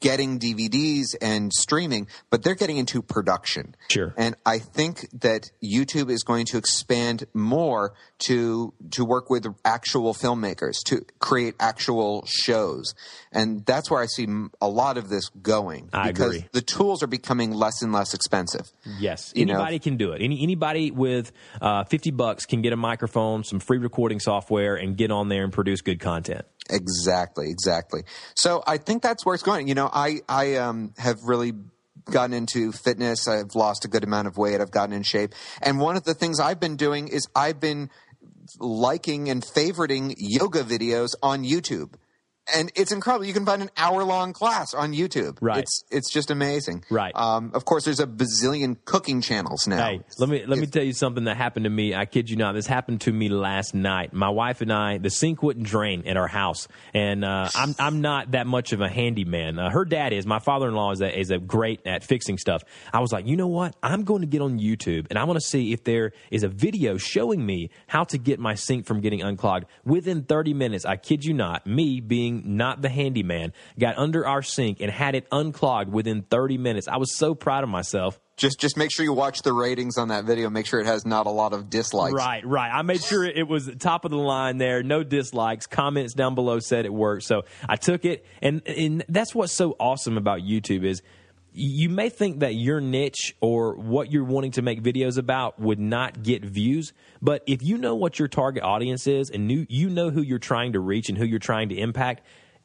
getting 0.00 0.38
DVDs 0.38 1.14
and 1.20 1.52
streaming, 1.52 2.08
but 2.30 2.42
they're 2.42 2.54
getting 2.54 2.76
into 2.76 3.02
production. 3.02 3.74
Sure. 3.88 4.14
And 4.16 4.34
I 4.44 4.58
think 4.58 5.08
that 5.20 5.50
YouTube 5.62 6.10
is 6.10 6.22
going 6.22 6.46
to 6.46 6.58
expand 6.58 7.24
more 7.34 7.94
to 8.20 8.72
to 8.92 9.04
work 9.04 9.30
with 9.30 9.46
actual 9.64 10.14
filmmakers 10.14 10.74
to 10.86 11.04
create 11.18 11.54
actual 11.60 12.24
shows, 12.26 12.94
and 13.32 13.64
that's 13.66 13.90
where 13.90 14.00
I 14.00 14.06
see 14.06 14.26
a 14.60 14.68
lot 14.68 14.96
of 14.98 15.08
this 15.08 15.28
going. 15.28 15.88
I 15.92 16.08
because 16.12 16.36
agree. 16.36 16.48
the 16.52 16.62
tools 16.62 17.02
are 17.02 17.06
becoming 17.08 17.52
less 17.52 17.82
and 17.82 17.92
less 17.92 18.14
expensive. 18.14 18.70
Yes, 18.98 19.32
You 19.34 19.46
know- 19.46 19.54
anybody 19.54 19.78
can 19.78 19.96
do 19.96 20.12
it. 20.12 20.22
Any 20.22 20.42
anybody 20.42 20.90
with 20.90 21.32
uh, 21.60 21.84
fifty 21.84 22.10
bucks 22.10 22.46
can 22.46 22.62
get 22.62 22.72
a 22.72 22.76
microphone, 22.76 23.44
some 23.44 23.60
free 23.60 23.78
recording 23.78 24.20
software, 24.20 24.76
and 24.76 24.96
get 24.96 25.10
on 25.10 25.28
there 25.28 25.44
and 25.44 25.52
produce 25.52 25.80
good 25.80 26.00
content. 26.00 26.44
Exactly, 26.72 27.50
exactly. 27.50 28.02
So 28.34 28.62
I 28.66 28.78
think 28.78 29.02
that's 29.02 29.24
where 29.24 29.34
it's 29.34 29.44
going. 29.44 29.68
You 29.68 29.74
know, 29.74 29.90
I 29.92 30.20
I 30.28 30.56
um, 30.56 30.94
have 30.98 31.18
really 31.24 31.52
gotten 32.10 32.32
into 32.32 32.72
fitness. 32.72 33.28
I've 33.28 33.54
lost 33.54 33.84
a 33.84 33.88
good 33.88 34.04
amount 34.04 34.28
of 34.28 34.36
weight. 34.36 34.60
I've 34.60 34.70
gotten 34.70 34.94
in 34.94 35.02
shape. 35.02 35.34
And 35.60 35.78
one 35.78 35.96
of 35.96 36.04
the 36.04 36.14
things 36.14 36.40
I've 36.40 36.60
been 36.60 36.76
doing 36.76 37.08
is 37.08 37.26
I've 37.34 37.60
been 37.60 37.90
liking 38.58 39.28
and 39.28 39.42
favoriting 39.42 40.14
yoga 40.16 40.62
videos 40.64 41.10
on 41.22 41.44
YouTube 41.44 41.94
and 42.52 42.72
it's 42.74 42.92
incredible. 42.92 43.26
You 43.26 43.32
can 43.32 43.46
find 43.46 43.62
an 43.62 43.70
hour 43.76 44.04
long 44.04 44.32
class 44.32 44.74
on 44.74 44.92
YouTube. 44.92 45.38
Right. 45.40 45.60
It's 45.60 45.84
it's 45.90 46.10
just 46.10 46.30
amazing. 46.30 46.84
Right. 46.90 47.12
Um, 47.14 47.52
of 47.54 47.64
course, 47.64 47.84
there's 47.84 48.00
a 48.00 48.06
bazillion 48.06 48.76
cooking 48.84 49.20
channels 49.20 49.66
now. 49.66 49.84
Hey, 49.84 50.00
let 50.18 50.28
me 50.28 50.44
let 50.46 50.58
me 50.58 50.66
tell 50.66 50.82
you 50.82 50.92
something 50.92 51.24
that 51.24 51.36
happened 51.36 51.64
to 51.64 51.70
me. 51.70 51.94
I 51.94 52.04
kid 52.04 52.30
you 52.30 52.36
not. 52.36 52.54
This 52.54 52.66
happened 52.66 53.02
to 53.02 53.12
me 53.12 53.28
last 53.28 53.74
night. 53.74 54.12
My 54.12 54.30
wife 54.30 54.60
and 54.60 54.72
I, 54.72 54.98
the 54.98 55.10
sink 55.10 55.42
wouldn't 55.42 55.66
drain 55.66 56.06
at 56.06 56.16
our 56.16 56.28
house, 56.28 56.68
and 56.94 57.24
uh, 57.24 57.48
I'm 57.54 57.74
I'm 57.78 58.00
not 58.00 58.32
that 58.32 58.46
much 58.46 58.72
of 58.72 58.80
a 58.80 58.88
handyman. 58.88 59.58
Uh, 59.58 59.70
her 59.70 59.84
dad 59.84 60.12
is. 60.12 60.26
My 60.26 60.38
father 60.38 60.68
in 60.68 60.74
law 60.74 60.92
is 60.92 61.00
a, 61.00 61.18
is 61.18 61.30
a 61.30 61.38
great 61.38 61.86
at 61.86 62.02
fixing 62.02 62.38
stuff. 62.38 62.62
I 62.92 63.00
was 63.00 63.12
like, 63.12 63.26
you 63.26 63.36
know 63.36 63.48
what? 63.48 63.76
I'm 63.82 64.04
going 64.04 64.22
to 64.22 64.26
get 64.26 64.40
on 64.40 64.58
YouTube 64.58 65.06
and 65.10 65.18
I 65.18 65.24
want 65.24 65.38
to 65.38 65.46
see 65.46 65.72
if 65.72 65.84
there 65.84 66.12
is 66.30 66.42
a 66.42 66.48
video 66.48 66.96
showing 66.96 67.44
me 67.44 67.70
how 67.86 68.04
to 68.04 68.18
get 68.18 68.38
my 68.38 68.54
sink 68.54 68.86
from 68.86 69.00
getting 69.00 69.22
unclogged 69.22 69.66
within 69.84 70.22
30 70.22 70.54
minutes. 70.54 70.84
I 70.84 70.96
kid 70.96 71.24
you 71.24 71.34
not. 71.34 71.66
Me 71.66 72.00
being 72.00 72.31
not 72.32 72.82
the 72.82 72.88
handyman, 72.88 73.52
got 73.78 73.98
under 73.98 74.26
our 74.26 74.42
sink 74.42 74.78
and 74.80 74.90
had 74.90 75.14
it 75.14 75.26
unclogged 75.30 75.92
within 75.92 76.22
30 76.22 76.58
minutes. 76.58 76.88
I 76.88 76.96
was 76.96 77.16
so 77.16 77.34
proud 77.34 77.64
of 77.64 77.70
myself. 77.70 78.20
Just 78.36 78.58
just 78.58 78.76
make 78.76 78.90
sure 78.90 79.04
you 79.04 79.12
watch 79.12 79.42
the 79.42 79.52
ratings 79.52 79.98
on 79.98 80.08
that 80.08 80.24
video. 80.24 80.48
Make 80.48 80.66
sure 80.66 80.80
it 80.80 80.86
has 80.86 81.04
not 81.04 81.26
a 81.26 81.30
lot 81.30 81.52
of 81.52 81.68
dislikes. 81.68 82.14
Right, 82.14 82.44
right. 82.46 82.70
I 82.72 82.82
made 82.82 83.02
sure 83.02 83.24
it 83.24 83.46
was 83.46 83.70
top 83.78 84.04
of 84.04 84.10
the 84.10 84.16
line 84.16 84.58
there. 84.58 84.82
No 84.82 85.04
dislikes. 85.04 85.66
Comments 85.66 86.12
down 86.14 86.34
below 86.34 86.58
said 86.58 86.86
it 86.86 86.92
worked. 86.92 87.24
So 87.24 87.42
I 87.68 87.76
took 87.76 88.04
it, 88.04 88.24
and 88.40 88.66
and 88.66 89.04
that's 89.08 89.34
what's 89.34 89.52
so 89.52 89.76
awesome 89.78 90.16
about 90.16 90.40
YouTube 90.40 90.84
is 90.84 91.02
you 91.54 91.88
may 91.88 92.08
think 92.08 92.40
that 92.40 92.54
your 92.54 92.80
niche 92.80 93.34
or 93.40 93.74
what 93.76 94.10
you're 94.10 94.24
wanting 94.24 94.52
to 94.52 94.62
make 94.62 94.82
videos 94.82 95.18
about 95.18 95.60
would 95.60 95.78
not 95.78 96.22
get 96.22 96.44
views, 96.44 96.92
but 97.20 97.42
if 97.46 97.62
you 97.62 97.76
know 97.78 97.94
what 97.94 98.18
your 98.18 98.28
target 98.28 98.62
audience 98.62 99.06
is 99.06 99.30
and 99.30 99.50
you 99.68 99.90
know 99.90 100.10
who 100.10 100.22
you're 100.22 100.38
trying 100.38 100.72
to 100.72 100.80
reach 100.80 101.08
and 101.08 101.18
who 101.18 101.24
you're 101.24 101.38
trying 101.38 101.68
to 101.68 101.76
impact, 101.76 102.22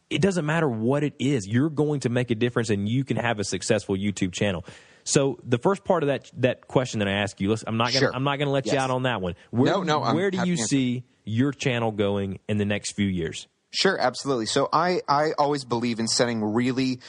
it 0.10 0.21
doesn't 0.21 0.45
matter 0.45 0.69
what 0.69 1.04
it 1.04 1.13
is. 1.19 1.47
You're 1.47 1.69
going 1.69 2.02
to 2.02 2.10
make 2.10 2.32
a 2.32 2.36
difference 2.36 2.69
and 2.69 2.88
you 2.88 3.04
can 3.04 3.17
have 3.17 3.39
a 3.39 3.43
successful 3.43 3.95
YouTube 3.95 4.32
channel. 4.32 4.63
So 5.04 5.39
the 5.43 5.58
first 5.58 5.84
part 5.84 6.04
of 6.04 6.08
that 6.08 6.30
that 6.38 6.67
question 6.67 7.00
that 7.00 7.08
I 7.08 7.13
ask 7.13 7.39
you, 7.39 7.50
listen, 7.50 7.67
I'm 7.67 7.78
not 7.78 7.88
gonna 7.88 8.00
Sure. 8.00 8.15
I'm 8.15 8.23
not 8.23 8.39
gonna 8.39 8.52
let 8.52 8.65
you 8.65 8.78
out 8.78 8.89
on 8.89 9.04
that 9.04 9.21
one. 9.21 9.36
Where, 9.52 9.71
No, 9.71 9.84
no, 9.84 10.04
I'm 10.04 10.15
where 10.15 10.32
do 10.32 10.45
you 10.45 10.58
see 10.58 11.04
your 11.23 11.52
channel 11.52 11.91
going 11.91 12.39
in 12.47 12.58
the 12.58 12.65
next 12.65 12.93
few 12.93 13.08
years? 13.08 13.47
Sure, 13.71 13.97
absolutely. 13.97 14.45
So 14.47 14.69
I 14.71 15.02
I 15.08 15.32
always 15.38 15.65
believe 15.65 16.00
in 16.00 16.08
setting 16.08 16.43
really 16.43 17.00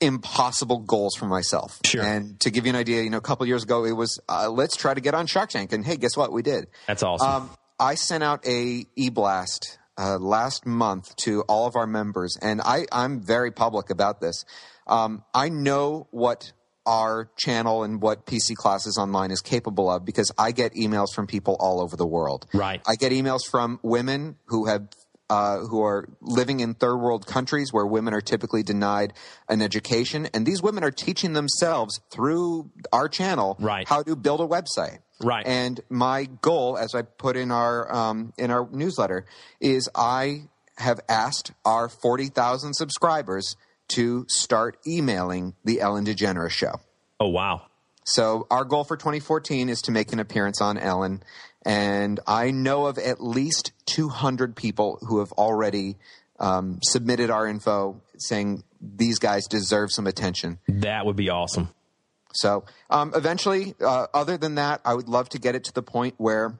impossible 0.00 0.78
goals 0.78 1.14
for 1.16 1.26
myself. 1.26 1.80
Sure. 1.84 2.02
And 2.02 2.38
to 2.40 2.50
give 2.50 2.66
you 2.66 2.70
an 2.70 2.76
idea, 2.76 3.02
you 3.02 3.10
know, 3.10 3.18
a 3.18 3.22
couple 3.22 3.46
years 3.46 3.64
ago, 3.64 3.84
it 3.84 3.92
was 3.92 4.20
uh, 4.28 4.48
let's 4.48 4.76
try 4.76 4.94
to 4.94 5.00
get 5.00 5.14
on 5.14 5.26
Shark 5.26 5.50
Tank, 5.50 5.72
and 5.72 5.84
hey, 5.84 5.96
guess 5.96 6.16
what? 6.16 6.32
We 6.32 6.42
did. 6.42 6.66
That's 6.86 7.02
awesome. 7.02 7.28
Um, 7.28 7.50
I 7.80 7.94
sent 7.94 8.24
out 8.24 8.46
a 8.46 8.84
e-blast 8.96 9.78
uh, 9.96 10.18
last 10.18 10.66
month 10.66 11.14
to 11.16 11.42
all 11.42 11.66
of 11.66 11.76
our 11.76 11.86
members, 11.86 12.36
and 12.40 12.60
I, 12.60 12.86
I'm 12.90 13.22
very 13.22 13.50
public 13.50 13.90
about 13.90 14.20
this. 14.20 14.44
Um, 14.86 15.22
I 15.34 15.48
know 15.48 16.08
what 16.10 16.52
our 16.86 17.30
channel 17.36 17.84
and 17.84 18.00
what 18.00 18.24
PC 18.24 18.56
Classes 18.56 18.96
Online 18.98 19.30
is 19.30 19.42
capable 19.42 19.90
of 19.90 20.04
because 20.06 20.32
I 20.38 20.52
get 20.52 20.72
emails 20.74 21.12
from 21.14 21.26
people 21.26 21.56
all 21.60 21.82
over 21.82 21.96
the 21.96 22.06
world. 22.06 22.46
Right. 22.54 22.80
I 22.86 22.94
get 22.94 23.12
emails 23.12 23.40
from 23.48 23.78
women 23.82 24.36
who 24.46 24.66
have 24.66 24.88
uh, 25.30 25.58
who 25.58 25.82
are 25.82 26.08
living 26.20 26.60
in 26.60 26.74
third 26.74 26.96
world 26.96 27.26
countries 27.26 27.72
where 27.72 27.86
women 27.86 28.14
are 28.14 28.20
typically 28.20 28.62
denied 28.62 29.12
an 29.48 29.60
education, 29.62 30.28
and 30.32 30.46
these 30.46 30.62
women 30.62 30.82
are 30.84 30.90
teaching 30.90 31.32
themselves 31.34 32.00
through 32.10 32.70
our 32.92 33.08
channel 33.08 33.56
Right. 33.60 33.86
how 33.88 34.02
to 34.02 34.16
build 34.16 34.40
a 34.40 34.46
website. 34.46 34.98
Right. 35.20 35.46
And 35.46 35.80
my 35.90 36.24
goal, 36.42 36.78
as 36.78 36.94
I 36.94 37.02
put 37.02 37.36
in 37.36 37.50
our 37.50 37.92
um, 37.94 38.32
in 38.38 38.50
our 38.50 38.68
newsletter, 38.70 39.26
is 39.60 39.88
I 39.94 40.44
have 40.76 41.00
asked 41.08 41.52
our 41.64 41.88
forty 41.88 42.26
thousand 42.28 42.74
subscribers 42.74 43.56
to 43.88 44.24
start 44.28 44.76
emailing 44.86 45.54
the 45.64 45.80
Ellen 45.80 46.04
DeGeneres 46.04 46.50
Show. 46.50 46.74
oh 47.20 47.28
wow. 47.28 47.62
So 48.04 48.46
our 48.50 48.64
goal 48.64 48.84
for 48.84 48.96
2014 48.96 49.68
is 49.68 49.82
to 49.82 49.90
make 49.92 50.14
an 50.14 50.18
appearance 50.18 50.62
on 50.62 50.78
Ellen, 50.78 51.22
and 51.68 52.18
I 52.26 52.50
know 52.50 52.86
of 52.86 52.96
at 52.98 53.22
least 53.22 53.72
200 53.86 54.56
people 54.56 54.98
who 55.06 55.18
have 55.20 55.30
already 55.32 55.96
um, 56.40 56.78
submitted 56.82 57.30
our 57.30 57.46
info 57.46 58.00
saying 58.16 58.64
these 58.80 59.18
guys 59.18 59.46
deserve 59.46 59.92
some 59.92 60.06
attention. 60.06 60.58
That 60.66 61.04
would 61.04 61.16
be 61.16 61.28
awesome. 61.28 61.68
So 62.32 62.64
um, 62.88 63.12
eventually, 63.14 63.74
uh, 63.80 64.06
other 64.14 64.38
than 64.38 64.54
that, 64.54 64.80
I 64.84 64.94
would 64.94 65.08
love 65.08 65.28
to 65.30 65.38
get 65.38 65.54
it 65.54 65.64
to 65.64 65.72
the 65.74 65.82
point 65.82 66.14
where 66.16 66.58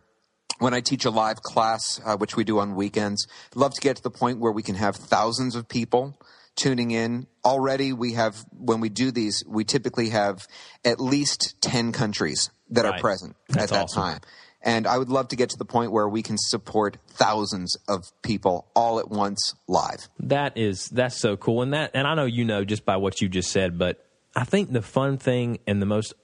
when 0.59 0.75
I 0.75 0.81
teach 0.81 1.05
a 1.05 1.11
live 1.11 1.41
class, 1.43 2.01
uh, 2.05 2.17
which 2.17 2.37
we 2.37 2.45
do 2.45 2.59
on 2.59 2.75
weekends, 2.75 3.27
I'd 3.53 3.57
love 3.57 3.75
to 3.75 3.81
get 3.81 3.97
to 3.97 4.03
the 4.03 4.11
point 4.11 4.41
where 4.41 4.53
we 4.53 4.63
can 4.63 4.75
have 4.75 4.97
thousands 4.97 5.55
of 5.55 5.69
people 5.69 6.19
tuning 6.57 6.91
in. 6.91 7.29
Already, 7.45 7.93
we 7.93 8.15
have, 8.15 8.45
when 8.51 8.81
we 8.81 8.89
do 8.89 9.11
these, 9.13 9.45
we 9.47 9.65
typically 9.65 10.09
have 10.11 10.47
at 10.85 11.01
least 11.01 11.55
10 11.63 11.93
countries 11.93 12.51
that 12.71 12.85
Right. 12.85 12.95
are 12.95 13.01
present 13.01 13.37
That's 13.49 13.65
at 13.65 13.71
that 13.71 13.85
awesome. 13.85 14.03
time. 14.03 14.21
And 14.63 14.87
I 14.87 14.99
would 14.99 15.09
love 15.09 15.29
to 15.29 15.37
get 15.37 15.51
to 15.51 15.57
the 15.57 15.65
point 15.65 15.93
where 15.93 16.09
we 16.09 16.23
can 16.23 16.37
support 16.37 16.97
thousands 17.09 17.77
of 17.89 18.03
people 18.23 18.67
all 18.75 18.99
at 18.99 19.09
once 19.09 19.55
live. 19.69 20.09
That 20.19 20.59
is 20.59 20.89
that's 20.89 21.17
so 21.17 21.37
cool, 21.37 21.63
and 21.63 21.73
that 21.75 21.93
and 21.95 22.07
I 22.07 22.15
know 22.15 22.25
you 22.25 22.45
know 22.45 22.65
just 22.65 22.85
by 22.85 22.97
what 22.97 23.21
you 23.21 23.29
just 23.29 23.51
said, 23.51 23.79
but 23.79 24.05
I 24.35 24.45
think 24.45 24.73
the 24.73 24.83
fun 24.83 25.17
thing 25.19 25.59
and 25.67 25.81
the 25.81 25.87
most 25.87 26.15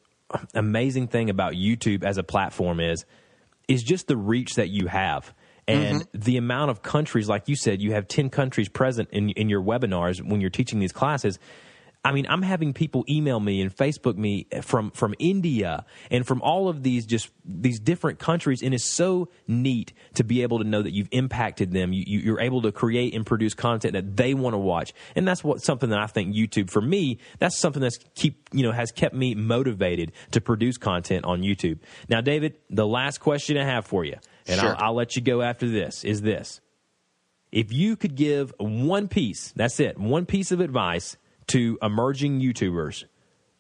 amazing 0.54 1.08
thing 1.08 1.30
about 1.30 1.52
YouTube 1.52 2.02
as 2.02 2.18
a 2.18 2.22
platform 2.22 2.80
is 2.80 3.04
is 3.68 3.82
just 3.82 4.08
the 4.08 4.16
reach 4.16 4.54
that 4.54 4.68
you 4.68 4.88
have 4.88 5.32
and 5.66 6.02
mm-hmm. 6.02 6.18
the 6.18 6.36
amount 6.36 6.70
of 6.70 6.82
countries. 6.82 7.28
Like 7.28 7.48
you 7.48 7.56
said, 7.56 7.80
you 7.80 7.92
have 7.92 8.08
ten 8.08 8.30
countries 8.30 8.68
present 8.68 9.08
in 9.10 9.30
in 9.30 9.48
your 9.48 9.62
webinars 9.62 10.20
when 10.20 10.40
you're 10.40 10.50
teaching 10.50 10.80
these 10.80 10.92
classes. 10.92 11.38
I 12.06 12.12
mean, 12.12 12.26
I'm 12.28 12.42
having 12.42 12.74
people 12.74 13.04
email 13.08 13.40
me 13.40 13.62
and 13.62 13.74
Facebook 13.74 14.16
me 14.16 14.46
from 14.60 14.90
from 14.90 15.14
India 15.18 15.86
and 16.10 16.26
from 16.26 16.42
all 16.42 16.68
of 16.68 16.82
these 16.82 17.06
just 17.06 17.30
these 17.46 17.80
different 17.80 18.18
countries, 18.18 18.62
and 18.62 18.74
it's 18.74 18.94
so 18.94 19.30
neat 19.48 19.94
to 20.14 20.22
be 20.22 20.42
able 20.42 20.58
to 20.58 20.64
know 20.64 20.82
that 20.82 20.92
you've 20.92 21.08
impacted 21.12 21.72
them. 21.72 21.94
You, 21.94 22.04
you, 22.06 22.18
you're 22.18 22.40
able 22.40 22.60
to 22.62 22.72
create 22.72 23.14
and 23.14 23.24
produce 23.24 23.54
content 23.54 23.94
that 23.94 24.16
they 24.16 24.34
want 24.34 24.52
to 24.52 24.58
watch, 24.58 24.92
and 25.16 25.26
that's 25.26 25.42
what 25.42 25.62
something 25.62 25.88
that 25.90 25.98
I 25.98 26.06
think 26.06 26.34
YouTube 26.34 26.68
for 26.68 26.82
me 26.82 27.18
that's 27.38 27.58
something 27.58 27.80
that's 27.80 27.98
keep 28.14 28.50
you 28.52 28.62
know 28.62 28.72
has 28.72 28.92
kept 28.92 29.14
me 29.14 29.34
motivated 29.34 30.12
to 30.32 30.42
produce 30.42 30.76
content 30.76 31.24
on 31.24 31.40
YouTube. 31.40 31.78
Now, 32.10 32.20
David, 32.20 32.58
the 32.68 32.86
last 32.86 33.18
question 33.18 33.56
I 33.56 33.64
have 33.64 33.86
for 33.86 34.04
you, 34.04 34.16
and 34.46 34.60
Sure. 34.60 34.76
I'll, 34.76 34.88
I'll 34.88 34.94
let 34.94 35.16
you 35.16 35.22
go 35.22 35.40
after 35.40 35.66
this, 35.70 36.04
is 36.04 36.20
this: 36.20 36.60
if 37.50 37.72
you 37.72 37.96
could 37.96 38.14
give 38.14 38.52
one 38.58 39.08
piece, 39.08 39.52
that's 39.56 39.80
it, 39.80 39.98
one 39.98 40.26
piece 40.26 40.52
of 40.52 40.60
advice 40.60 41.16
to 41.48 41.78
emerging 41.82 42.40
YouTubers, 42.40 43.04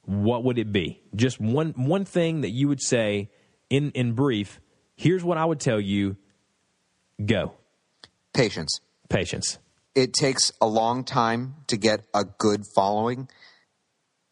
what 0.04 0.44
would 0.44 0.58
it 0.58 0.72
be? 0.72 1.02
Just 1.14 1.40
one 1.40 1.70
one 1.76 2.04
thing 2.04 2.42
that 2.42 2.50
you 2.50 2.68
would 2.68 2.82
say 2.82 3.30
in 3.70 3.90
in 3.92 4.12
brief. 4.12 4.60
Here's 4.96 5.24
what 5.24 5.38
I 5.38 5.44
would 5.44 5.60
tell 5.60 5.80
you. 5.80 6.16
Go. 7.24 7.52
Patience. 8.32 8.80
Patience. 9.08 9.58
it 9.94 10.12
takes 10.12 10.50
a 10.60 10.66
long 10.66 11.04
time 11.04 11.54
to 11.68 11.76
get 11.76 12.00
a 12.12 12.24
good 12.24 12.62
following 12.74 13.28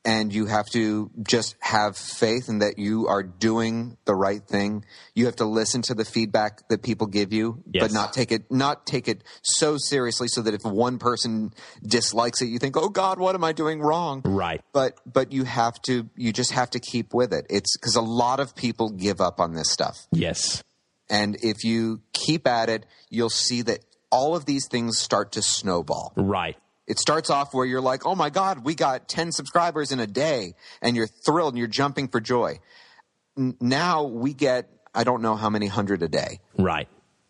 and 0.05 0.33
you 0.35 0.47
have 0.47 0.67
to 0.67 1.11
just 1.23 1.55
have 1.61 1.97
faith 1.97 2.49
in 2.49 2.59
that 2.59 2.77
you 2.79 3.07
are 3.07 3.23
doing 3.23 3.97
the 4.05 4.15
right 4.15 4.43
thing 4.45 4.85
you 5.15 5.27
have 5.27 5.37
to 5.37 5.45
listen 5.45 5.81
to 5.83 5.95
the 5.95 6.05
feedback 6.05 6.67
that 6.69 6.83
people 6.83 7.07
give 7.07 7.33
you 7.33 7.63
Yes. 7.73 7.83
but 7.85 7.93
not 7.93 8.13
take 8.13 8.33
it 8.33 8.51
not 8.51 8.85
take 8.87 9.07
it 9.09 9.23
so 9.43 9.77
seriously 9.79 10.27
so 10.29 10.43
that 10.43 10.55
if 10.55 10.65
one 10.65 10.99
person 10.99 11.53
dislikes 11.87 12.43
it 12.43 12.47
you 12.47 12.59
think 12.59 12.77
oh 12.77 12.89
god 12.89 13.19
what 13.19 13.35
am 13.35 13.45
i 13.45 13.53
doing 13.53 13.81
wrong 13.81 14.23
Right. 14.25 14.61
but 14.73 14.99
but 15.07 15.33
you 15.33 15.45
have 15.45 15.81
to 15.83 16.09
you 16.17 16.33
just 16.33 16.53
have 16.53 16.71
to 16.71 16.81
keep 16.81 17.15
with 17.15 17.33
it 17.33 17.47
it's 17.49 17.77
because 17.77 17.95
a 17.97 18.03
lot 18.03 18.41
of 18.41 18.57
people 18.57 18.91
give 18.91 19.21
up 19.21 19.39
on 19.41 19.55
this 19.55 19.71
stuff 19.71 20.07
Yes. 20.11 20.63
and 21.09 21.37
if 21.43 21.63
you 21.65 22.01
keep 22.13 22.47
at 22.49 22.69
it 22.69 22.87
you'll 23.09 23.31
see 23.31 23.63
that 23.63 23.81
all 24.11 24.35
of 24.37 24.45
these 24.47 24.67
things 24.69 24.99
start 24.99 25.33
to 25.33 25.43
snowball 25.43 26.13
Right. 26.17 26.57
It 26.93 26.99
starts 26.99 27.31
off 27.31 27.55
where 27.55 27.65
you're 27.65 27.81
like, 27.81 28.05
oh 28.05 28.15
my 28.15 28.29
God, 28.29 28.67
we 28.67 28.75
got 28.75 29.09
10 29.09 29.33
subscribers 29.33 29.93
in 29.93 29.99
a 29.99 30.07
day, 30.07 30.53
and 30.83 30.95
you're 30.95 31.07
thrilled 31.07 31.55
and 31.55 31.59
you're 31.59 31.67
jumping 31.67 32.07
for 32.07 32.21
joy. 32.21 32.61
N- 33.39 33.57
now 33.61 34.03
we 34.03 34.35
get, 34.35 34.69
I 34.95 35.03
don't 35.03 35.23
know 35.23 35.35
how 35.35 35.49
many 35.49 35.69
hundred 35.69 36.03
a 36.03 36.09
day. 36.09 36.41
Right. 36.59 36.89